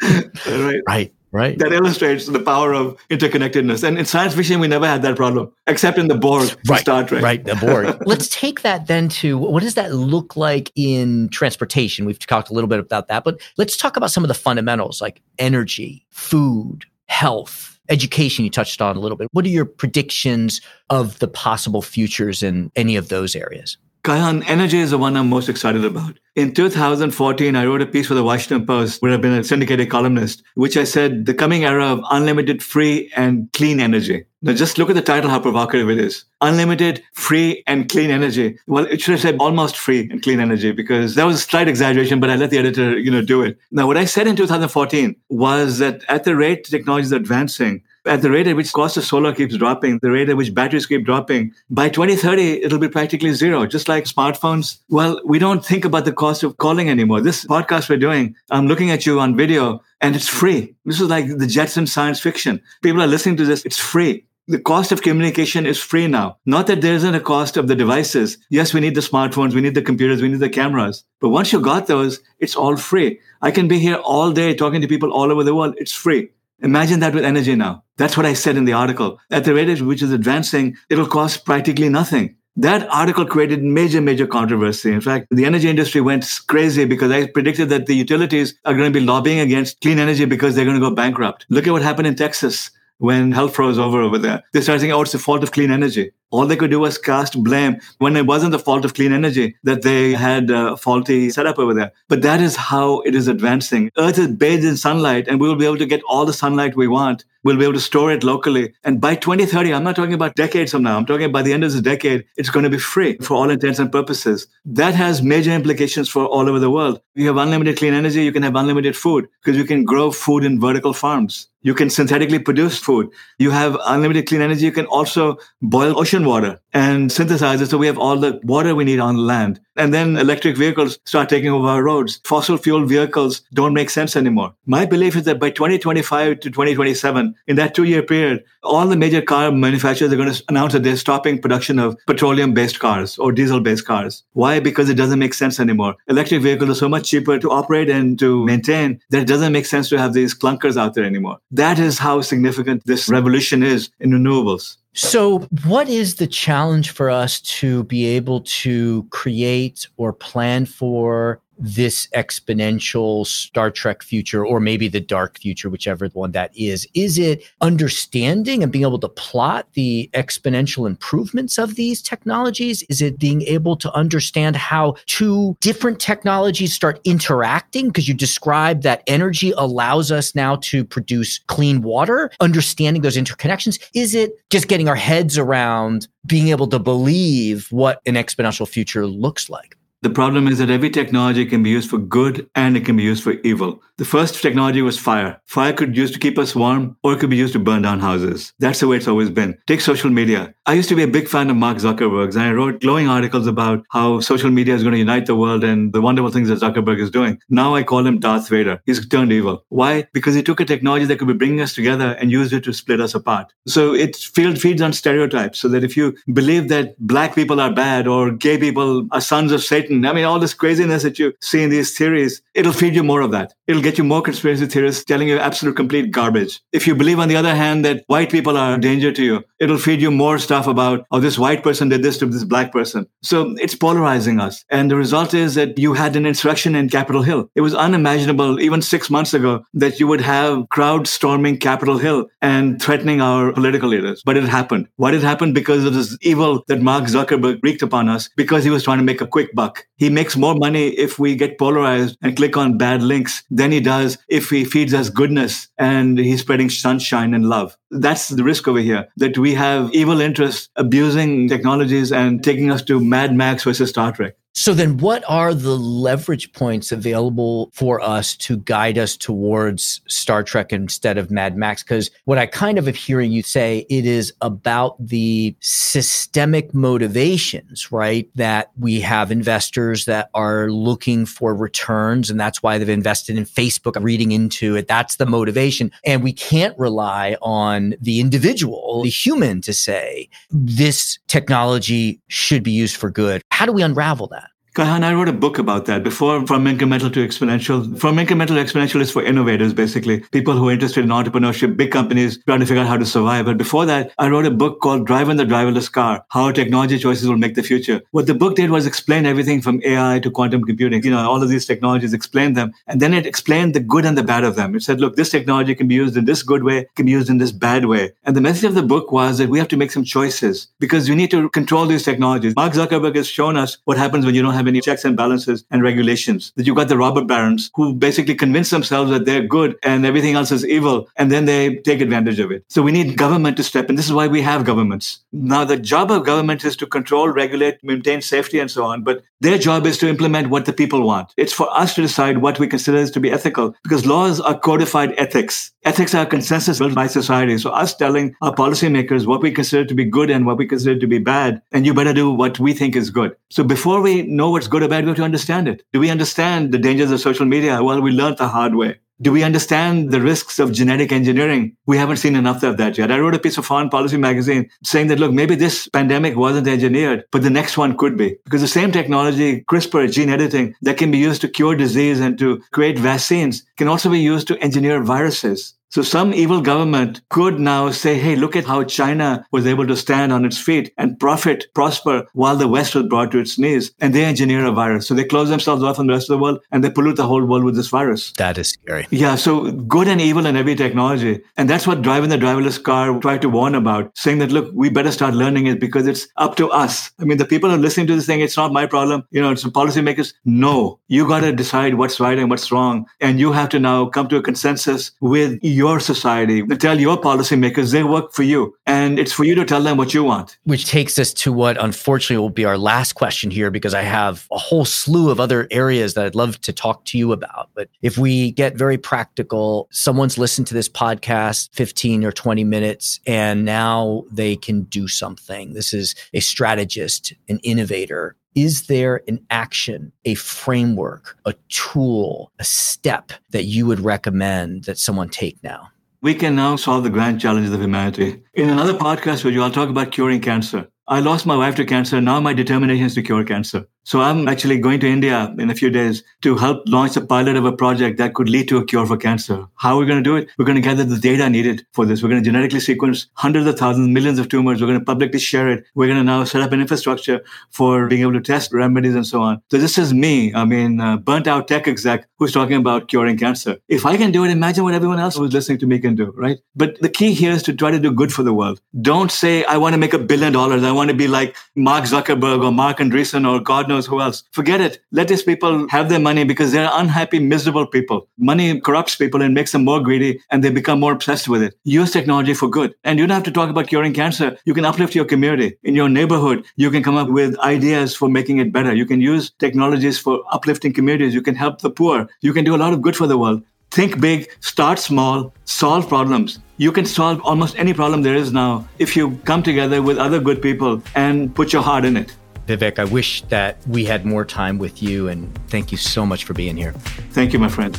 right. 0.46 0.82
Right. 0.86 1.12
Right. 1.30 1.58
That 1.58 1.72
illustrates 1.72 2.26
the 2.26 2.40
power 2.40 2.72
of 2.72 2.96
interconnectedness. 3.10 3.86
And 3.86 3.98
in 3.98 4.06
science 4.06 4.34
fiction, 4.34 4.60
we 4.60 4.68
never 4.68 4.86
had 4.86 5.02
that 5.02 5.16
problem, 5.16 5.52
except 5.66 5.98
in 5.98 6.08
the 6.08 6.14
Borg, 6.14 6.50
right, 6.68 6.80
Star 6.80 7.04
Trek. 7.04 7.22
Right, 7.22 7.44
the 7.44 7.54
Borg. 7.56 7.98
Let's 8.06 8.28
take 8.28 8.62
that 8.62 8.86
then 8.86 9.08
to 9.10 9.36
what 9.36 9.62
does 9.62 9.74
that 9.74 9.92
look 9.92 10.36
like 10.36 10.72
in 10.74 11.28
transportation? 11.28 12.06
We've 12.06 12.18
talked 12.18 12.48
a 12.48 12.54
little 12.54 12.68
bit 12.68 12.78
about 12.78 13.08
that, 13.08 13.24
but 13.24 13.40
let's 13.58 13.76
talk 13.76 13.96
about 13.96 14.10
some 14.10 14.24
of 14.24 14.28
the 14.28 14.34
fundamentals 14.34 15.02
like 15.02 15.20
energy, 15.38 16.06
food, 16.10 16.86
health, 17.06 17.78
education. 17.88 18.44
You 18.44 18.50
touched 18.50 18.80
on 18.80 18.96
a 18.96 19.00
little 19.00 19.16
bit. 19.16 19.28
What 19.32 19.44
are 19.44 19.50
your 19.50 19.64
predictions 19.66 20.60
of 20.88 21.18
the 21.18 21.28
possible 21.28 21.82
futures 21.82 22.42
in 22.42 22.72
any 22.76 22.96
of 22.96 23.08
those 23.08 23.36
areas? 23.36 23.76
Kaihan, 24.08 24.42
energy 24.48 24.78
is 24.78 24.92
the 24.92 24.96
one 24.96 25.18
I'm 25.18 25.28
most 25.28 25.50
excited 25.50 25.84
about. 25.84 26.18
In 26.34 26.54
2014, 26.54 27.54
I 27.54 27.66
wrote 27.66 27.82
a 27.82 27.86
piece 27.86 28.06
for 28.06 28.14
the 28.14 28.24
Washington 28.24 28.66
Post 28.66 29.02
where 29.02 29.12
I've 29.12 29.20
been 29.20 29.34
a 29.34 29.44
syndicated 29.44 29.90
columnist, 29.90 30.42
which 30.54 30.78
I 30.78 30.84
said 30.84 31.26
the 31.26 31.34
coming 31.34 31.66
era 31.66 31.84
of 31.84 32.00
unlimited, 32.10 32.62
free, 32.62 33.12
and 33.16 33.52
clean 33.52 33.80
energy. 33.80 34.24
Now, 34.40 34.54
just 34.54 34.78
look 34.78 34.88
at 34.88 34.94
the 34.94 35.02
title, 35.02 35.28
how 35.28 35.40
provocative 35.40 35.90
it 35.90 35.98
is. 35.98 36.24
Unlimited, 36.40 37.02
free, 37.12 37.62
and 37.66 37.86
clean 37.90 38.10
energy. 38.10 38.58
Well, 38.66 38.86
it 38.86 39.02
should 39.02 39.12
have 39.12 39.20
said 39.20 39.36
almost 39.40 39.76
free 39.76 40.08
and 40.10 40.22
clean 40.22 40.40
energy 40.40 40.72
because 40.72 41.14
that 41.16 41.24
was 41.24 41.36
a 41.36 41.40
slight 41.40 41.68
exaggeration, 41.68 42.18
but 42.18 42.30
I 42.30 42.36
let 42.36 42.48
the 42.48 42.56
editor, 42.56 42.98
you 42.98 43.10
know, 43.10 43.20
do 43.20 43.42
it. 43.42 43.58
Now, 43.72 43.86
what 43.86 43.98
I 43.98 44.06
said 44.06 44.26
in 44.26 44.36
2014 44.36 45.16
was 45.28 45.80
that 45.80 46.02
at 46.08 46.24
the 46.24 46.34
rate 46.34 46.64
technology 46.64 47.04
is 47.04 47.12
advancing, 47.12 47.82
at 48.08 48.22
the 48.22 48.30
rate 48.30 48.46
at 48.46 48.56
which 48.56 48.72
cost 48.72 48.96
of 48.96 49.04
solar 49.04 49.34
keeps 49.34 49.56
dropping, 49.56 49.98
the 50.00 50.10
rate 50.10 50.28
at 50.28 50.36
which 50.36 50.54
batteries 50.54 50.86
keep 50.86 51.04
dropping, 51.04 51.52
by 51.70 51.88
2030, 51.88 52.64
it'll 52.64 52.78
be 52.78 52.88
practically 52.88 53.32
zero, 53.32 53.66
just 53.66 53.88
like 53.88 54.04
smartphones. 54.04 54.78
Well, 54.88 55.20
we 55.24 55.38
don't 55.38 55.64
think 55.64 55.84
about 55.84 56.04
the 56.04 56.12
cost 56.12 56.42
of 56.42 56.56
calling 56.56 56.88
anymore. 56.88 57.20
This 57.20 57.44
podcast 57.44 57.88
we're 57.88 57.98
doing, 57.98 58.34
I'm 58.50 58.66
looking 58.66 58.90
at 58.90 59.06
you 59.06 59.20
on 59.20 59.36
video 59.36 59.82
and 60.00 60.16
it's 60.16 60.28
free. 60.28 60.74
This 60.84 61.00
is 61.00 61.08
like 61.08 61.38
the 61.38 61.46
Jetson 61.46 61.86
science 61.86 62.20
fiction. 62.20 62.60
People 62.82 63.02
are 63.02 63.06
listening 63.06 63.36
to 63.36 63.44
this. 63.44 63.64
It's 63.64 63.78
free. 63.78 64.24
The 64.50 64.58
cost 64.58 64.92
of 64.92 65.02
communication 65.02 65.66
is 65.66 65.78
free 65.78 66.06
now. 66.06 66.38
Not 66.46 66.68
that 66.68 66.80
there 66.80 66.94
isn't 66.94 67.14
a 67.14 67.20
cost 67.20 67.58
of 67.58 67.68
the 67.68 67.76
devices. 67.76 68.38
Yes, 68.48 68.72
we 68.72 68.80
need 68.80 68.94
the 68.94 69.02
smartphones, 69.02 69.52
we 69.52 69.60
need 69.60 69.74
the 69.74 69.82
computers, 69.82 70.22
we 70.22 70.28
need 70.28 70.40
the 70.40 70.48
cameras. 70.48 71.04
But 71.20 71.28
once 71.28 71.52
you 71.52 71.60
got 71.60 71.86
those, 71.86 72.20
it's 72.38 72.56
all 72.56 72.78
free. 72.78 73.20
I 73.42 73.50
can 73.50 73.68
be 73.68 73.78
here 73.78 73.96
all 73.96 74.32
day 74.32 74.54
talking 74.54 74.80
to 74.80 74.88
people 74.88 75.12
all 75.12 75.30
over 75.30 75.44
the 75.44 75.54
world. 75.54 75.74
It's 75.76 75.92
free. 75.92 76.30
Imagine 76.60 77.00
that 77.00 77.14
with 77.14 77.24
energy 77.24 77.54
now. 77.54 77.84
That's 77.96 78.16
what 78.16 78.26
I 78.26 78.32
said 78.32 78.56
in 78.56 78.64
the 78.64 78.72
article. 78.72 79.20
At 79.30 79.44
the 79.44 79.54
rate 79.54 79.68
at 79.68 79.80
which 79.80 80.02
is 80.02 80.12
advancing, 80.12 80.76
it'll 80.90 81.06
cost 81.06 81.44
practically 81.44 81.88
nothing. 81.88 82.36
That 82.56 82.88
article 82.88 83.24
created 83.24 83.62
major, 83.62 84.00
major 84.00 84.26
controversy. 84.26 84.90
In 84.90 85.00
fact, 85.00 85.28
the 85.30 85.44
energy 85.44 85.68
industry 85.68 86.00
went 86.00 86.26
crazy 86.48 86.84
because 86.84 87.12
I 87.12 87.28
predicted 87.28 87.68
that 87.68 87.86
the 87.86 87.94
utilities 87.94 88.54
are 88.64 88.74
going 88.74 88.92
to 88.92 88.98
be 88.98 89.04
lobbying 89.04 89.38
against 89.38 89.80
clean 89.80 90.00
energy 90.00 90.24
because 90.24 90.56
they're 90.56 90.64
going 90.64 90.80
to 90.80 90.88
go 90.88 90.92
bankrupt. 90.92 91.46
Look 91.50 91.68
at 91.68 91.72
what 91.72 91.82
happened 91.82 92.08
in 92.08 92.16
Texas 92.16 92.72
when 92.98 93.30
hell 93.30 93.46
froze 93.46 93.78
over 93.78 94.02
over 94.02 94.18
there. 94.18 94.42
They 94.52 94.60
started 94.60 94.80
saying, 94.80 94.92
oh, 94.92 95.02
it's 95.02 95.12
the 95.12 95.20
fault 95.20 95.44
of 95.44 95.52
clean 95.52 95.70
energy. 95.70 96.10
All 96.30 96.46
they 96.46 96.56
could 96.56 96.70
do 96.70 96.80
was 96.80 96.98
cast 96.98 97.42
blame 97.42 97.80
when 97.98 98.16
it 98.16 98.26
wasn't 98.26 98.52
the 98.52 98.58
fault 98.58 98.84
of 98.84 98.94
clean 98.94 99.12
energy 99.12 99.56
that 99.64 99.82
they 99.82 100.12
had 100.12 100.50
a 100.50 100.76
faulty 100.76 101.30
setup 101.30 101.58
over 101.58 101.72
there. 101.72 101.92
But 102.08 102.22
that 102.22 102.40
is 102.40 102.54
how 102.56 103.00
it 103.00 103.14
is 103.14 103.28
advancing. 103.28 103.90
Earth 103.96 104.18
is 104.18 104.28
bathed 104.28 104.64
in 104.64 104.76
sunlight 104.76 105.26
and 105.26 105.40
we 105.40 105.48
will 105.48 105.56
be 105.56 105.64
able 105.64 105.78
to 105.78 105.86
get 105.86 106.02
all 106.08 106.26
the 106.26 106.32
sunlight 106.32 106.76
we 106.76 106.86
want. 106.86 107.24
We'll 107.44 107.56
be 107.56 107.64
able 107.64 107.74
to 107.74 107.80
store 107.80 108.12
it 108.12 108.24
locally. 108.24 108.74
And 108.84 109.00
by 109.00 109.14
2030, 109.14 109.72
I'm 109.72 109.84
not 109.84 109.96
talking 109.96 110.12
about 110.12 110.34
decades 110.34 110.72
from 110.72 110.82
now. 110.82 110.96
I'm 110.98 111.06
talking 111.06 111.30
by 111.32 111.42
the 111.42 111.52
end 111.52 111.64
of 111.64 111.72
this 111.72 111.80
decade, 111.80 112.24
it's 112.36 112.50
going 112.50 112.64
to 112.64 112.70
be 112.70 112.78
free 112.78 113.16
for 113.18 113.34
all 113.34 113.48
intents 113.48 113.78
and 113.78 113.90
purposes. 113.90 114.48
That 114.64 114.94
has 114.94 115.22
major 115.22 115.52
implications 115.52 116.08
for 116.08 116.26
all 116.26 116.48
over 116.48 116.58
the 116.58 116.70
world. 116.70 117.00
You 117.14 117.28
have 117.28 117.36
unlimited 117.36 117.78
clean 117.78 117.94
energy. 117.94 118.24
You 118.24 118.32
can 118.32 118.42
have 118.42 118.56
unlimited 118.56 118.96
food 118.96 119.28
because 119.42 119.56
you 119.56 119.64
can 119.64 119.84
grow 119.84 120.10
food 120.10 120.44
in 120.44 120.60
vertical 120.60 120.92
farms. 120.92 121.48
You 121.62 121.74
can 121.74 121.90
synthetically 121.90 122.38
produce 122.38 122.78
food. 122.78 123.10
You 123.38 123.50
have 123.50 123.76
unlimited 123.86 124.26
clean 124.26 124.40
energy. 124.40 124.64
You 124.64 124.72
can 124.72 124.86
also 124.86 125.38
boil 125.60 125.98
ocean 125.98 126.17
water 126.26 126.60
and 126.72 127.10
synthesize 127.10 127.60
it 127.60 127.70
so 127.70 127.78
we 127.78 127.86
have 127.86 127.98
all 127.98 128.16
the 128.16 128.40
water 128.42 128.74
we 128.74 128.84
need 128.84 128.98
on 128.98 129.16
land. 129.16 129.60
And 129.76 129.94
then 129.94 130.16
electric 130.16 130.56
vehicles 130.56 130.98
start 131.04 131.28
taking 131.28 131.50
over 131.50 131.68
our 131.68 131.82
roads. 131.82 132.20
Fossil 132.24 132.56
fuel 132.56 132.84
vehicles 132.84 133.42
don't 133.54 133.74
make 133.74 133.90
sense 133.90 134.16
anymore. 134.16 134.52
My 134.66 134.84
belief 134.84 135.14
is 135.14 135.24
that 135.24 135.38
by 135.38 135.50
2025 135.50 136.40
to 136.40 136.50
2027, 136.50 137.34
in 137.46 137.56
that 137.56 137.74
two 137.74 137.84
year 137.84 138.02
period, 138.02 138.44
all 138.64 138.86
the 138.88 138.96
major 138.96 139.22
car 139.22 139.52
manufacturers 139.52 140.12
are 140.12 140.16
going 140.16 140.32
to 140.32 140.44
announce 140.48 140.72
that 140.72 140.82
they're 140.82 140.96
stopping 140.96 141.40
production 141.40 141.78
of 141.78 141.96
petroleum 142.06 142.54
based 142.54 142.80
cars 142.80 143.18
or 143.18 143.30
diesel 143.30 143.60
based 143.60 143.86
cars. 143.86 144.24
Why? 144.32 144.58
Because 144.58 144.90
it 144.90 144.94
doesn't 144.94 145.20
make 145.20 145.34
sense 145.34 145.60
anymore. 145.60 145.94
Electric 146.08 146.42
vehicles 146.42 146.70
are 146.70 146.74
so 146.74 146.88
much 146.88 147.08
cheaper 147.08 147.38
to 147.38 147.50
operate 147.50 147.88
and 147.88 148.18
to 148.18 148.44
maintain 148.44 149.00
that 149.10 149.22
it 149.22 149.28
doesn't 149.28 149.52
make 149.52 149.66
sense 149.66 149.88
to 149.90 149.98
have 149.98 150.12
these 150.12 150.34
clunkers 150.34 150.76
out 150.76 150.94
there 150.94 151.04
anymore. 151.04 151.38
That 151.52 151.78
is 151.78 151.98
how 151.98 152.20
significant 152.20 152.84
this 152.84 153.08
revolution 153.08 153.62
is 153.62 153.90
in 154.00 154.10
renewables. 154.10 154.76
So, 154.94 155.46
what 155.64 155.88
is 155.88 156.16
the 156.16 156.26
challenge 156.26 156.57
for 156.90 157.10
us 157.10 157.40
to 157.40 157.84
be 157.84 158.06
able 158.06 158.40
to 158.42 159.04
create 159.10 159.86
or 159.96 160.12
plan 160.12 160.66
for 160.66 161.40
this 161.58 162.06
exponential 162.14 163.26
Star 163.26 163.70
Trek 163.70 164.02
future, 164.02 164.44
or 164.44 164.60
maybe 164.60 164.88
the 164.88 165.00
dark 165.00 165.38
future, 165.38 165.70
whichever 165.70 166.06
one 166.08 166.32
that 166.32 166.56
is? 166.56 166.86
Is 166.94 167.18
it 167.18 167.42
understanding 167.60 168.62
and 168.62 168.72
being 168.72 168.84
able 168.84 168.98
to 169.00 169.08
plot 169.08 169.68
the 169.74 170.10
exponential 170.14 170.86
improvements 170.86 171.58
of 171.58 171.74
these 171.74 172.02
technologies? 172.02 172.84
Is 172.88 173.02
it 173.02 173.18
being 173.18 173.42
able 173.42 173.76
to 173.76 173.92
understand 173.92 174.56
how 174.56 174.96
two 175.06 175.56
different 175.60 176.00
technologies 176.00 176.74
start 176.74 177.00
interacting? 177.04 177.88
Because 177.88 178.08
you 178.08 178.14
described 178.14 178.82
that 178.82 179.02
energy 179.06 179.52
allows 179.56 180.12
us 180.12 180.34
now 180.34 180.56
to 180.56 180.84
produce 180.84 181.40
clean 181.46 181.82
water, 181.82 182.30
understanding 182.40 183.02
those 183.02 183.16
interconnections. 183.16 183.80
Is 183.94 184.14
it 184.14 184.32
just 184.50 184.68
getting 184.68 184.88
our 184.88 184.96
heads 184.96 185.38
around 185.38 186.08
being 186.26 186.48
able 186.48 186.66
to 186.68 186.78
believe 186.78 187.68
what 187.70 188.00
an 188.06 188.14
exponential 188.14 188.68
future 188.68 189.06
looks 189.06 189.48
like? 189.48 189.77
The 190.02 190.10
problem 190.10 190.46
is 190.46 190.58
that 190.58 190.70
every 190.70 190.90
technology 190.90 191.44
can 191.44 191.64
be 191.64 191.70
used 191.70 191.90
for 191.90 191.98
good 191.98 192.48
and 192.54 192.76
it 192.76 192.84
can 192.84 192.96
be 192.96 193.02
used 193.02 193.24
for 193.24 193.32
evil. 193.42 193.82
The 193.96 194.04
first 194.04 194.40
technology 194.40 194.80
was 194.80 194.96
fire. 194.96 195.40
Fire 195.46 195.72
could 195.72 195.90
be 195.90 195.98
used 195.98 196.14
to 196.14 196.20
keep 196.20 196.38
us 196.38 196.54
warm 196.54 196.96
or 197.02 197.14
it 197.14 197.18
could 197.18 197.30
be 197.30 197.36
used 197.36 197.52
to 197.54 197.58
burn 197.58 197.82
down 197.82 197.98
houses. 197.98 198.52
That's 198.60 198.78
the 198.78 198.86
way 198.86 198.98
it's 198.98 199.08
always 199.08 199.28
been. 199.28 199.58
Take 199.66 199.80
social 199.80 200.08
media. 200.08 200.54
I 200.66 200.74
used 200.74 200.88
to 200.90 200.94
be 200.94 201.02
a 201.02 201.08
big 201.08 201.26
fan 201.26 201.50
of 201.50 201.56
Mark 201.56 201.78
Zuckerberg's 201.78 202.36
and 202.36 202.44
I 202.44 202.52
wrote 202.52 202.80
glowing 202.80 203.08
articles 203.08 203.48
about 203.48 203.84
how 203.90 204.20
social 204.20 204.50
media 204.50 204.76
is 204.76 204.84
going 204.84 204.92
to 204.92 205.00
unite 205.00 205.26
the 205.26 205.34
world 205.34 205.64
and 205.64 205.92
the 205.92 206.00
wonderful 206.00 206.30
things 206.30 206.48
that 206.48 206.60
Zuckerberg 206.60 207.00
is 207.00 207.10
doing. 207.10 207.40
Now 207.48 207.74
I 207.74 207.82
call 207.82 208.06
him 208.06 208.20
Darth 208.20 208.48
Vader. 208.48 208.80
He's 208.86 209.04
turned 209.08 209.32
evil. 209.32 209.64
Why? 209.70 210.06
Because 210.12 210.36
he 210.36 210.44
took 210.44 210.60
a 210.60 210.64
technology 210.64 211.06
that 211.06 211.18
could 211.18 211.26
be 211.26 211.34
bringing 211.34 211.60
us 211.60 211.74
together 211.74 212.12
and 212.20 212.30
used 212.30 212.52
it 212.52 212.62
to 212.64 212.72
split 212.72 213.00
us 213.00 213.16
apart. 213.16 213.52
So 213.66 213.94
it 213.94 214.14
feeds 214.14 214.80
on 214.80 214.92
stereotypes 214.92 215.58
so 215.58 215.66
that 215.68 215.82
if 215.82 215.96
you 215.96 216.16
believe 216.32 216.68
that 216.68 216.96
black 217.00 217.34
people 217.34 217.60
are 217.60 217.72
bad 217.72 218.06
or 218.06 218.30
gay 218.30 218.58
people 218.58 219.08
are 219.10 219.20
sons 219.20 219.50
of 219.50 219.64
Satan, 219.64 219.87
I 219.90 220.12
mean, 220.12 220.24
all 220.24 220.38
this 220.38 220.54
craziness 220.54 221.02
that 221.02 221.18
you 221.18 221.34
see 221.40 221.62
in 221.62 221.70
these 221.70 221.96
theories, 221.96 222.42
it'll 222.54 222.72
feed 222.72 222.94
you 222.94 223.02
more 223.02 223.20
of 223.20 223.30
that. 223.32 223.54
It'll 223.66 223.82
get 223.82 223.98
you 223.98 224.04
more 224.04 224.22
conspiracy 224.22 224.66
theorists 224.66 225.04
telling 225.04 225.28
you 225.28 225.38
absolute 225.38 225.76
complete 225.76 226.10
garbage. 226.10 226.60
If 226.72 226.86
you 226.86 226.94
believe, 226.94 227.18
on 227.18 227.28
the 227.28 227.36
other 227.36 227.54
hand, 227.54 227.84
that 227.84 228.04
white 228.06 228.30
people 228.30 228.56
are 228.56 228.74
a 228.74 228.80
danger 228.80 229.12
to 229.12 229.24
you, 229.24 229.44
it'll 229.58 229.78
feed 229.78 230.00
you 230.00 230.10
more 230.10 230.38
stuff 230.38 230.66
about, 230.66 231.06
oh, 231.10 231.20
this 231.20 231.38
white 231.38 231.62
person 231.62 231.88
did 231.88 232.02
this 232.02 232.18
to 232.18 232.26
this 232.26 232.44
black 232.44 232.72
person. 232.72 233.06
So 233.22 233.54
it's 233.58 233.74
polarizing 233.74 234.40
us. 234.40 234.64
And 234.70 234.90
the 234.90 234.96
result 234.96 235.34
is 235.34 235.54
that 235.56 235.78
you 235.78 235.94
had 235.94 236.16
an 236.16 236.26
insurrection 236.26 236.74
in 236.74 236.88
Capitol 236.88 237.22
Hill. 237.22 237.50
It 237.54 237.60
was 237.60 237.74
unimaginable 237.74 238.60
even 238.60 238.82
six 238.82 239.10
months 239.10 239.34
ago 239.34 239.64
that 239.74 240.00
you 240.00 240.06
would 240.06 240.20
have 240.20 240.68
crowds 240.68 241.10
storming 241.10 241.58
Capitol 241.58 241.98
Hill 241.98 242.28
and 242.40 242.80
threatening 242.80 243.20
our 243.20 243.52
political 243.52 243.88
leaders. 243.88 244.22
But 244.24 244.36
it 244.36 244.44
happened. 244.44 244.88
Why 244.96 245.10
did 245.10 245.22
it 245.22 245.26
happen? 245.26 245.52
Because 245.52 245.84
of 245.84 245.94
this 245.94 246.16
evil 246.22 246.64
that 246.68 246.80
Mark 246.80 247.04
Zuckerberg 247.04 247.60
wreaked 247.62 247.82
upon 247.82 248.08
us 248.08 248.28
because 248.36 248.64
he 248.64 248.70
was 248.70 248.84
trying 248.84 248.98
to 248.98 249.04
make 249.04 249.20
a 249.20 249.26
quick 249.26 249.54
buck. 249.54 249.77
He 249.96 250.10
makes 250.10 250.36
more 250.36 250.54
money 250.54 250.88
if 250.88 251.18
we 251.18 251.34
get 251.34 251.58
polarized 251.58 252.16
and 252.22 252.36
click 252.36 252.56
on 252.56 252.78
bad 252.78 253.02
links 253.02 253.42
than 253.50 253.72
he 253.72 253.80
does 253.80 254.18
if 254.28 254.50
he 254.50 254.64
feeds 254.64 254.94
us 254.94 255.10
goodness 255.10 255.68
and 255.78 256.18
he's 256.18 256.40
spreading 256.40 256.70
sunshine 256.70 257.34
and 257.34 257.48
love. 257.48 257.76
That's 257.90 258.28
the 258.28 258.44
risk 258.44 258.68
over 258.68 258.80
here 258.80 259.08
that 259.16 259.38
we 259.38 259.54
have 259.54 259.92
evil 259.92 260.20
interests 260.20 260.68
abusing 260.76 261.48
technologies 261.48 262.12
and 262.12 262.42
taking 262.42 262.70
us 262.70 262.82
to 262.82 263.00
Mad 263.00 263.34
Max 263.34 263.64
versus 263.64 263.90
Star 263.90 264.12
Trek. 264.12 264.36
So 264.58 264.74
then 264.74 264.96
what 264.96 265.22
are 265.28 265.54
the 265.54 265.76
leverage 265.78 266.52
points 266.52 266.90
available 266.90 267.70
for 267.74 268.00
us 268.00 268.34
to 268.38 268.56
guide 268.56 268.98
us 268.98 269.16
towards 269.16 270.00
Star 270.08 270.42
Trek 270.42 270.72
instead 270.72 271.16
of 271.16 271.30
Mad 271.30 271.56
Max? 271.56 271.84
Because 271.84 272.10
what 272.24 272.38
I 272.38 272.46
kind 272.46 272.76
of 272.76 272.88
am 272.88 272.94
hearing 272.94 273.30
you 273.30 273.44
say, 273.44 273.86
it 273.88 274.04
is 274.04 274.32
about 274.40 274.96
the 274.98 275.54
systemic 275.60 276.74
motivations, 276.74 277.92
right? 277.92 278.28
That 278.34 278.72
we 278.76 279.00
have 279.00 279.30
investors 279.30 280.06
that 280.06 280.28
are 280.34 280.72
looking 280.72 281.24
for 281.24 281.54
returns 281.54 282.28
and 282.28 282.40
that's 282.40 282.60
why 282.60 282.78
they've 282.78 282.88
invested 282.88 283.38
in 283.38 283.44
Facebook, 283.44 283.94
I'm 283.94 284.02
reading 284.02 284.32
into 284.32 284.74
it. 284.74 284.88
That's 284.88 285.18
the 285.18 285.26
motivation. 285.26 285.92
And 286.04 286.24
we 286.24 286.32
can't 286.32 286.76
rely 286.76 287.36
on 287.42 287.94
the 288.00 288.18
individual, 288.18 289.02
the 289.04 289.08
human 289.08 289.60
to 289.60 289.72
say 289.72 290.28
this 290.50 291.20
technology 291.28 292.20
should 292.26 292.64
be 292.64 292.72
used 292.72 292.96
for 292.96 293.08
good. 293.08 293.40
How 293.58 293.66
do 293.66 293.72
we 293.72 293.82
unravel 293.82 294.28
that? 294.28 294.50
Kaihan, 294.78 295.02
I 295.02 295.12
wrote 295.12 295.26
a 295.26 295.32
book 295.32 295.58
about 295.58 295.86
that 295.86 296.04
before 296.04 296.46
From 296.46 296.64
Incremental 296.66 297.12
to 297.12 297.26
Exponential. 297.26 297.98
From 297.98 298.16
Incremental 298.16 298.54
to 298.54 298.62
Exponential 298.62 299.00
is 299.00 299.10
for 299.10 299.24
innovators, 299.24 299.74
basically, 299.74 300.20
people 300.30 300.54
who 300.54 300.68
are 300.68 300.72
interested 300.72 301.02
in 301.02 301.10
entrepreneurship, 301.10 301.76
big 301.76 301.90
companies 301.90 302.38
trying 302.44 302.60
to 302.60 302.66
figure 302.66 302.82
out 302.82 302.86
how 302.86 302.96
to 302.96 303.04
survive. 303.04 303.46
But 303.46 303.58
before 303.58 303.86
that, 303.86 304.12
I 304.18 304.28
wrote 304.28 304.46
a 304.46 304.52
book 304.52 304.80
called 304.80 305.04
Driving 305.04 305.36
the 305.36 305.44
Driverless 305.44 305.90
Car, 305.90 306.24
How 306.28 306.52
Technology 306.52 306.96
Choices 306.96 307.26
Will 307.26 307.36
Make 307.36 307.56
the 307.56 307.64
Future. 307.64 308.02
What 308.12 308.28
the 308.28 308.36
book 308.36 308.54
did 308.54 308.70
was 308.70 308.86
explain 308.86 309.26
everything 309.26 309.62
from 309.62 309.82
AI 309.84 310.20
to 310.20 310.30
quantum 310.30 310.62
computing, 310.62 311.02
you 311.02 311.10
know, 311.10 311.28
all 311.28 311.42
of 311.42 311.48
these 311.48 311.66
technologies, 311.66 312.12
explain 312.12 312.52
them. 312.52 312.72
And 312.86 313.02
then 313.02 313.14
it 313.14 313.26
explained 313.26 313.74
the 313.74 313.80
good 313.80 314.04
and 314.04 314.16
the 314.16 314.22
bad 314.22 314.44
of 314.44 314.54
them. 314.54 314.76
It 314.76 314.84
said, 314.84 315.00
look, 315.00 315.16
this 315.16 315.30
technology 315.30 315.74
can 315.74 315.88
be 315.88 315.96
used 315.96 316.16
in 316.16 316.24
this 316.24 316.44
good 316.44 316.62
way, 316.62 316.86
can 316.94 317.06
be 317.06 317.10
used 317.10 317.30
in 317.30 317.38
this 317.38 317.50
bad 317.50 317.86
way. 317.86 318.12
And 318.22 318.36
the 318.36 318.40
message 318.40 318.66
of 318.68 318.76
the 318.76 318.84
book 318.84 319.10
was 319.10 319.38
that 319.38 319.48
we 319.48 319.58
have 319.58 319.66
to 319.74 319.76
make 319.76 319.90
some 319.90 320.04
choices 320.04 320.68
because 320.78 321.08
you 321.08 321.16
need 321.16 321.32
to 321.32 321.48
control 321.48 321.84
these 321.86 322.04
technologies. 322.04 322.54
Mark 322.54 322.74
Zuckerberg 322.74 323.16
has 323.16 323.26
shown 323.26 323.56
us 323.56 323.78
what 323.84 323.98
happens 323.98 324.24
when 324.24 324.36
you 324.36 324.42
don't 324.42 324.54
have 324.54 324.67
any 324.68 324.80
checks 324.80 325.04
and 325.04 325.16
balances 325.16 325.64
and 325.70 325.82
regulations. 325.82 326.52
That 326.56 326.66
you've 326.66 326.76
got 326.76 326.88
the 326.88 326.96
robber 326.96 327.24
barons 327.24 327.70
who 327.74 327.94
basically 327.94 328.34
convince 328.34 328.70
themselves 328.70 329.10
that 329.10 329.24
they're 329.24 329.42
good 329.42 329.76
and 329.82 330.06
everything 330.06 330.34
else 330.34 330.52
is 330.52 330.66
evil, 330.66 331.08
and 331.16 331.32
then 331.32 331.46
they 331.46 331.76
take 331.76 332.00
advantage 332.00 332.38
of 332.38 332.52
it. 332.52 332.64
So 332.68 332.82
we 332.82 332.92
need 332.92 333.16
government 333.16 333.56
to 333.56 333.64
step 333.64 333.88
in. 333.88 333.96
This 333.96 334.06
is 334.06 334.12
why 334.12 334.26
we 334.28 334.42
have 334.42 334.64
governments. 334.64 335.20
Now, 335.32 335.64
the 335.64 335.76
job 335.76 336.10
of 336.10 336.24
government 336.24 336.64
is 336.64 336.76
to 336.76 336.86
control, 336.86 337.28
regulate, 337.28 337.82
maintain 337.82 338.22
safety, 338.22 338.58
and 338.58 338.70
so 338.70 338.84
on. 338.84 339.02
But 339.02 339.22
their 339.40 339.58
job 339.58 339.86
is 339.86 339.98
to 339.98 340.08
implement 340.08 340.50
what 340.50 340.66
the 340.66 340.72
people 340.72 341.02
want. 341.02 341.32
It's 341.36 341.52
for 341.52 341.68
us 341.76 341.94
to 341.94 342.02
decide 342.02 342.38
what 342.38 342.58
we 342.58 342.66
consider 342.66 343.06
to 343.06 343.20
be 343.20 343.30
ethical 343.30 343.74
because 343.84 344.06
laws 344.06 344.40
are 344.40 344.58
codified 344.58 345.14
ethics. 345.16 345.72
Ethics 345.84 346.14
are 346.14 346.26
consensus 346.26 346.78
built 346.80 346.94
by 346.94 347.06
society. 347.06 347.56
So 347.58 347.70
us 347.70 347.94
telling 347.94 348.34
our 348.42 348.54
policymakers 348.54 349.26
what 349.26 349.42
we 349.42 349.52
consider 349.52 349.84
to 349.84 349.94
be 349.94 350.04
good 350.04 350.30
and 350.30 350.44
what 350.44 350.58
we 350.58 350.66
consider 350.66 350.98
to 350.98 351.06
be 351.06 351.18
bad, 351.18 351.62
and 351.72 351.86
you 351.86 351.94
better 351.94 352.12
do 352.12 352.30
what 352.30 352.58
we 352.58 352.72
think 352.72 352.96
is 352.96 353.10
good. 353.10 353.36
So 353.50 353.62
before 353.62 354.00
we 354.00 354.22
know 354.22 354.50
what's 354.50 354.68
good 354.68 354.82
or 354.82 354.88
bad, 354.88 355.04
we 355.04 355.10
have 355.10 355.16
to 355.18 355.22
understand 355.22 355.68
it. 355.68 355.84
Do 355.92 356.00
we 356.00 356.10
understand 356.10 356.72
the 356.72 356.78
dangers 356.78 357.10
of 357.10 357.20
social 357.20 357.46
media? 357.46 357.82
Well, 357.82 358.00
we 358.00 358.10
learned 358.10 358.38
the 358.38 358.48
hard 358.48 358.74
way. 358.74 358.98
Do 359.20 359.32
we 359.32 359.42
understand 359.42 360.12
the 360.12 360.20
risks 360.20 360.60
of 360.60 360.72
genetic 360.72 361.10
engineering? 361.10 361.76
We 361.86 361.96
haven't 361.96 362.18
seen 362.18 362.36
enough 362.36 362.62
of 362.62 362.76
that 362.76 362.96
yet. 362.96 363.10
I 363.10 363.18
wrote 363.18 363.34
a 363.34 363.40
piece 363.40 363.58
of 363.58 363.66
Foreign 363.66 363.90
Policy 363.90 364.16
magazine 364.16 364.70
saying 364.84 365.08
that, 365.08 365.18
look, 365.18 365.32
maybe 365.32 365.56
this 365.56 365.88
pandemic 365.88 366.36
wasn't 366.36 366.68
engineered, 366.68 367.24
but 367.32 367.42
the 367.42 367.50
next 367.50 367.76
one 367.76 367.96
could 367.96 368.16
be. 368.16 368.36
Because 368.44 368.60
the 368.60 368.68
same 368.68 368.92
technology, 368.92 369.62
CRISPR, 369.62 370.12
gene 370.12 370.28
editing, 370.28 370.74
that 370.82 370.98
can 370.98 371.10
be 371.10 371.18
used 371.18 371.40
to 371.40 371.48
cure 371.48 371.74
disease 371.74 372.20
and 372.20 372.38
to 372.38 372.62
create 372.70 372.96
vaccines 372.96 373.64
can 373.76 373.88
also 373.88 374.08
be 374.08 374.20
used 374.20 374.46
to 374.48 374.58
engineer 374.58 375.02
viruses. 375.02 375.74
So 375.90 376.02
some 376.02 376.34
evil 376.34 376.60
government 376.60 377.22
could 377.30 377.58
now 377.58 377.90
say, 377.90 378.18
hey, 378.18 378.36
look 378.36 378.56
at 378.56 378.66
how 378.66 378.84
China 378.84 379.46
was 379.52 379.66
able 379.66 379.86
to 379.86 379.96
stand 379.96 380.32
on 380.32 380.44
its 380.44 380.58
feet 380.58 380.92
and 380.98 381.18
profit, 381.18 381.66
prosper 381.74 382.26
while 382.34 382.56
the 382.56 382.68
West 382.68 382.94
was 382.94 383.06
brought 383.06 383.30
to 383.32 383.38
its 383.38 383.58
knees. 383.58 383.92
And 384.00 384.14
they 384.14 384.24
engineer 384.24 384.66
a 384.66 384.72
virus. 384.72 385.06
So 385.06 385.14
they 385.14 385.24
close 385.24 385.48
themselves 385.48 385.82
off 385.82 385.96
from 385.96 386.06
the 386.06 386.12
rest 386.12 386.28
of 386.28 386.36
the 386.36 386.42
world 386.42 386.60
and 386.70 386.84
they 386.84 386.90
pollute 386.90 387.16
the 387.16 387.26
whole 387.26 387.44
world 387.44 387.64
with 387.64 387.74
this 387.74 387.88
virus. 387.88 388.32
That 388.32 388.58
is 388.58 388.68
scary. 388.68 389.06
Yeah. 389.10 389.36
So 389.36 389.72
good 389.72 390.08
and 390.08 390.20
evil 390.20 390.44
in 390.44 390.56
every 390.56 390.74
technology. 390.74 391.40
And 391.56 391.70
that's 391.70 391.86
what 391.86 392.02
driving 392.02 392.28
the 392.28 392.36
driverless 392.36 392.82
car 392.82 393.18
tried 393.20 393.42
to 393.42 393.48
warn 393.48 393.74
about, 393.74 394.16
saying 394.16 394.38
that, 394.38 394.52
look, 394.52 394.70
we 394.74 394.90
better 394.90 395.10
start 395.10 395.34
learning 395.34 395.68
it 395.68 395.80
because 395.80 396.06
it's 396.06 396.28
up 396.36 396.56
to 396.56 396.70
us. 396.70 397.10
I 397.18 397.24
mean, 397.24 397.38
the 397.38 397.46
people 397.46 397.70
who 397.70 397.76
are 397.76 397.78
listening 397.78 398.06
to 398.08 398.14
this 398.14 398.26
thing, 398.26 398.40
it's 398.40 398.56
not 398.56 398.72
my 398.72 398.84
problem. 398.84 399.26
You 399.30 399.40
know, 399.40 399.50
it's 399.50 399.62
the 399.62 399.70
policymakers. 399.70 400.34
No, 400.44 401.00
you 401.08 401.26
got 401.26 401.40
to 401.40 401.52
decide 401.52 401.94
what's 401.94 402.20
right 402.20 402.38
and 402.38 402.50
what's 402.50 402.70
wrong. 402.70 403.06
And 403.20 403.40
you 403.40 403.52
have 403.52 403.70
to 403.70 403.78
now 403.78 404.06
come 404.06 404.28
to 404.28 404.36
a 404.36 404.42
consensus 404.42 405.12
with 405.20 405.58
your 405.78 406.00
society, 406.00 406.62
tell 406.76 407.00
your 407.00 407.16
policymakers 407.16 407.92
they 407.92 408.02
work 408.02 408.32
for 408.32 408.42
you. 408.42 408.74
And 408.84 409.18
it's 409.18 409.32
for 409.32 409.44
you 409.44 409.54
to 409.54 409.64
tell 409.64 409.82
them 409.82 409.96
what 409.96 410.12
you 410.12 410.24
want. 410.24 410.58
Which 410.64 410.84
takes 410.86 411.18
us 411.18 411.32
to 411.34 411.52
what 411.52 411.82
unfortunately 411.82 412.42
will 412.42 412.50
be 412.50 412.66
our 412.66 412.76
last 412.76 413.14
question 413.14 413.50
here, 413.50 413.70
because 413.70 413.94
I 413.94 414.02
have 414.02 414.46
a 414.52 414.58
whole 414.58 414.84
slew 414.84 415.30
of 415.30 415.40
other 415.40 415.68
areas 415.70 416.14
that 416.14 416.26
I'd 416.26 416.34
love 416.34 416.60
to 416.62 416.72
talk 416.72 417.04
to 417.06 417.18
you 417.18 417.32
about. 417.32 417.70
But 417.74 417.88
if 418.02 418.18
we 418.18 418.50
get 418.50 418.76
very 418.76 418.98
practical, 418.98 419.88
someone's 419.90 420.36
listened 420.36 420.66
to 420.66 420.74
this 420.74 420.88
podcast 420.88 421.70
15 421.72 422.24
or 422.24 422.32
20 422.32 422.64
minutes, 422.64 423.20
and 423.26 423.64
now 423.64 424.24
they 424.30 424.56
can 424.56 424.82
do 424.82 425.08
something. 425.08 425.72
This 425.72 425.94
is 425.94 426.14
a 426.34 426.40
strategist, 426.40 427.32
an 427.48 427.60
innovator, 427.62 428.34
is 428.54 428.86
there 428.86 429.22
an 429.28 429.44
action, 429.50 430.12
a 430.24 430.34
framework, 430.34 431.36
a 431.44 431.54
tool, 431.68 432.52
a 432.58 432.64
step 432.64 433.32
that 433.50 433.64
you 433.64 433.86
would 433.86 434.00
recommend 434.00 434.84
that 434.84 434.98
someone 434.98 435.28
take 435.28 435.62
now? 435.62 435.88
We 436.20 436.34
can 436.34 436.56
now 436.56 436.76
solve 436.76 437.04
the 437.04 437.10
grand 437.10 437.40
challenges 437.40 437.72
of 437.72 437.80
humanity. 437.80 438.42
In 438.54 438.68
another 438.68 438.94
podcast 438.94 439.48
you, 439.48 439.62
I'll 439.62 439.70
talk 439.70 439.88
about 439.88 440.10
curing 440.10 440.40
cancer. 440.40 440.88
I 441.06 441.20
lost 441.20 441.46
my 441.46 441.56
wife 441.56 441.76
to 441.76 441.84
cancer. 441.84 442.20
Now 442.20 442.40
my 442.40 442.52
determination 442.52 443.06
is 443.06 443.14
to 443.14 443.22
cure 443.22 443.44
cancer. 443.44 443.86
So 444.08 444.22
I'm 444.22 444.48
actually 444.48 444.78
going 444.78 445.00
to 445.00 445.06
India 445.06 445.54
in 445.58 445.68
a 445.68 445.74
few 445.74 445.90
days 445.90 446.22
to 446.40 446.56
help 446.56 446.84
launch 446.88 447.14
a 447.18 447.20
pilot 447.20 447.56
of 447.56 447.66
a 447.66 447.72
project 447.72 448.16
that 448.16 448.32
could 448.32 448.48
lead 448.48 448.66
to 448.68 448.78
a 448.78 448.84
cure 448.86 449.04
for 449.04 449.18
cancer. 449.18 449.66
How 449.74 449.96
are 449.96 449.98
we 449.98 450.06
going 450.06 450.24
to 450.24 450.24
do 450.24 450.34
it? 450.36 450.48
We're 450.56 450.64
going 450.64 450.76
to 450.76 450.80
gather 450.80 451.04
the 451.04 451.18
data 451.18 451.50
needed 451.50 451.84
for 451.92 452.06
this. 452.06 452.22
We're 452.22 452.30
going 452.30 452.42
to 452.42 452.44
genetically 452.50 452.80
sequence 452.80 453.26
hundreds 453.34 453.66
of 453.66 453.78
thousands, 453.78 454.08
millions 454.08 454.38
of 454.38 454.48
tumors. 454.48 454.80
We're 454.80 454.86
going 454.86 454.98
to 454.98 455.04
publicly 455.04 455.38
share 455.38 455.68
it. 455.68 455.84
We're 455.94 456.06
going 456.06 456.16
to 456.16 456.24
now 456.24 456.44
set 456.44 456.62
up 456.62 456.72
an 456.72 456.80
infrastructure 456.80 457.44
for 457.68 458.06
being 458.06 458.22
able 458.22 458.32
to 458.32 458.40
test 458.40 458.72
remedies 458.72 459.14
and 459.14 459.26
so 459.26 459.42
on. 459.42 459.60
So 459.70 459.76
this 459.76 459.98
is 459.98 460.14
me. 460.14 460.54
I 460.54 460.64
mean, 460.64 461.02
uh, 461.02 461.18
burnt 461.18 461.46
out 461.46 461.68
tech 461.68 461.86
exec 461.86 462.26
who's 462.38 462.52
talking 462.52 462.76
about 462.76 463.08
curing 463.08 463.36
cancer. 463.36 463.76
If 463.88 464.06
I 464.06 464.16
can 464.16 464.32
do 464.32 464.42
it, 464.42 464.50
imagine 464.50 464.84
what 464.84 464.94
everyone 464.94 465.18
else 465.18 465.36
who's 465.36 465.52
listening 465.52 465.80
to 465.80 465.86
me 465.86 465.98
can 465.98 466.14
do, 466.14 466.32
right? 466.34 466.56
But 466.74 466.98
the 467.02 467.10
key 467.10 467.34
here 467.34 467.52
is 467.52 467.62
to 467.64 467.74
try 467.74 467.90
to 467.90 467.98
do 467.98 468.10
good 468.10 468.32
for 468.32 468.42
the 468.42 468.54
world. 468.54 468.80
Don't 469.02 469.30
say, 469.30 469.64
I 469.64 469.76
want 469.76 469.92
to 469.92 469.98
make 469.98 470.14
a 470.14 470.18
billion 470.18 470.54
dollars. 470.54 470.82
I 470.82 470.92
want 470.92 471.10
to 471.10 471.16
be 471.16 471.28
like 471.28 471.58
Mark 471.76 472.04
Zuckerberg 472.04 472.64
or 472.64 472.72
Marc 472.72 473.00
Andreessen 473.00 473.46
or 473.46 473.60
God 473.60 473.86
knows 473.86 473.97
who 474.06 474.20
else. 474.20 474.44
Forget 474.52 474.80
it. 474.80 475.00
Let 475.12 475.28
these 475.28 475.42
people 475.42 475.88
have 475.88 476.08
their 476.08 476.20
money 476.20 476.44
because 476.44 476.72
they're 476.72 476.90
unhappy, 476.92 477.38
miserable 477.38 477.86
people. 477.86 478.28
Money 478.38 478.80
corrupts 478.80 479.16
people 479.16 479.42
and 479.42 479.54
makes 479.54 479.72
them 479.72 479.84
more 479.84 480.00
greedy 480.00 480.40
and 480.50 480.62
they 480.62 480.70
become 480.70 481.00
more 481.00 481.12
obsessed 481.12 481.48
with 481.48 481.62
it. 481.62 481.74
Use 481.84 482.10
technology 482.10 482.54
for 482.54 482.68
good. 482.68 482.94
And 483.04 483.18
you 483.18 483.26
don't 483.26 483.34
have 483.34 483.44
to 483.44 483.50
talk 483.50 483.70
about 483.70 483.88
curing 483.88 484.14
cancer. 484.14 484.56
You 484.64 484.74
can 484.74 484.84
uplift 484.84 485.14
your 485.14 485.24
community. 485.24 485.76
In 485.82 485.94
your 485.94 486.08
neighborhood, 486.08 486.64
you 486.76 486.90
can 486.90 487.02
come 487.02 487.16
up 487.16 487.28
with 487.28 487.58
ideas 487.60 488.14
for 488.14 488.28
making 488.28 488.58
it 488.58 488.72
better. 488.72 488.94
You 488.94 489.06
can 489.06 489.20
use 489.20 489.50
technologies 489.58 490.18
for 490.18 490.42
uplifting 490.52 490.92
communities. 490.92 491.34
You 491.34 491.42
can 491.42 491.54
help 491.54 491.80
the 491.80 491.90
poor. 491.90 492.28
You 492.40 492.52
can 492.52 492.64
do 492.64 492.74
a 492.74 492.82
lot 492.84 492.92
of 492.92 493.02
good 493.02 493.16
for 493.16 493.26
the 493.26 493.38
world. 493.38 493.62
Think 493.90 494.20
big, 494.20 494.50
start 494.60 494.98
small, 494.98 495.52
solve 495.64 496.08
problems. 496.08 496.58
You 496.76 496.92
can 496.92 497.06
solve 497.06 497.40
almost 497.42 497.78
any 497.78 497.94
problem 497.94 498.22
there 498.22 498.34
is 498.34 498.52
now 498.52 498.86
if 498.98 499.16
you 499.16 499.38
come 499.44 499.62
together 499.62 500.02
with 500.02 500.18
other 500.18 500.38
good 500.38 500.60
people 500.60 501.02
and 501.14 501.54
put 501.54 501.72
your 501.72 501.82
heart 501.82 502.04
in 502.04 502.16
it. 502.16 502.36
Vivek, 502.68 502.98
I 502.98 503.04
wish 503.04 503.42
that 503.42 503.78
we 503.88 504.04
had 504.04 504.26
more 504.26 504.44
time 504.44 504.78
with 504.78 505.02
you, 505.02 505.28
and 505.28 505.58
thank 505.68 505.90
you 505.90 505.98
so 505.98 506.26
much 506.26 506.44
for 506.44 506.52
being 506.52 506.76
here. 506.76 506.92
Thank 507.32 507.52
you, 507.52 507.58
my 507.58 507.68
friend. 507.68 507.98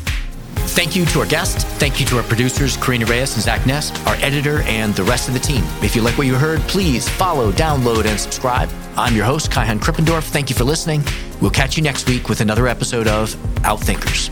Thank 0.77 0.95
you 0.95 1.03
to 1.05 1.19
our 1.21 1.25
guests. 1.25 1.63
Thank 1.63 1.99
you 1.99 2.05
to 2.05 2.17
our 2.17 2.23
producers, 2.23 2.77
Karina 2.77 3.05
Reyes 3.08 3.34
and 3.34 3.41
Zach 3.41 3.65
Ness, 3.65 3.91
our 4.05 4.13
editor, 4.15 4.62
and 4.62 4.93
the 4.93 5.03
rest 5.03 5.27
of 5.27 5.34
the 5.34 5.39
team. 5.39 5.63
If 5.82 5.95
you 5.95 6.03
like 6.03 6.17
what 6.19 6.27
you 6.27 6.36
heard, 6.36 6.60
please 6.62 7.10
follow, 7.10 7.51
download, 7.51 8.05
and 8.05 8.19
subscribe. 8.19 8.69
I'm 8.95 9.15
your 9.15 9.25
host, 9.25 9.49
Kaihan 9.49 9.79
Krippendorf. 9.79 10.23
Thank 10.23 10.49
you 10.49 10.55
for 10.55 10.65
listening. 10.65 11.03
We'll 11.41 11.49
catch 11.49 11.75
you 11.75 11.82
next 11.82 12.08
week 12.08 12.29
with 12.29 12.41
another 12.41 12.67
episode 12.67 13.08
of 13.08 13.34
Outthinkers. 13.63 14.29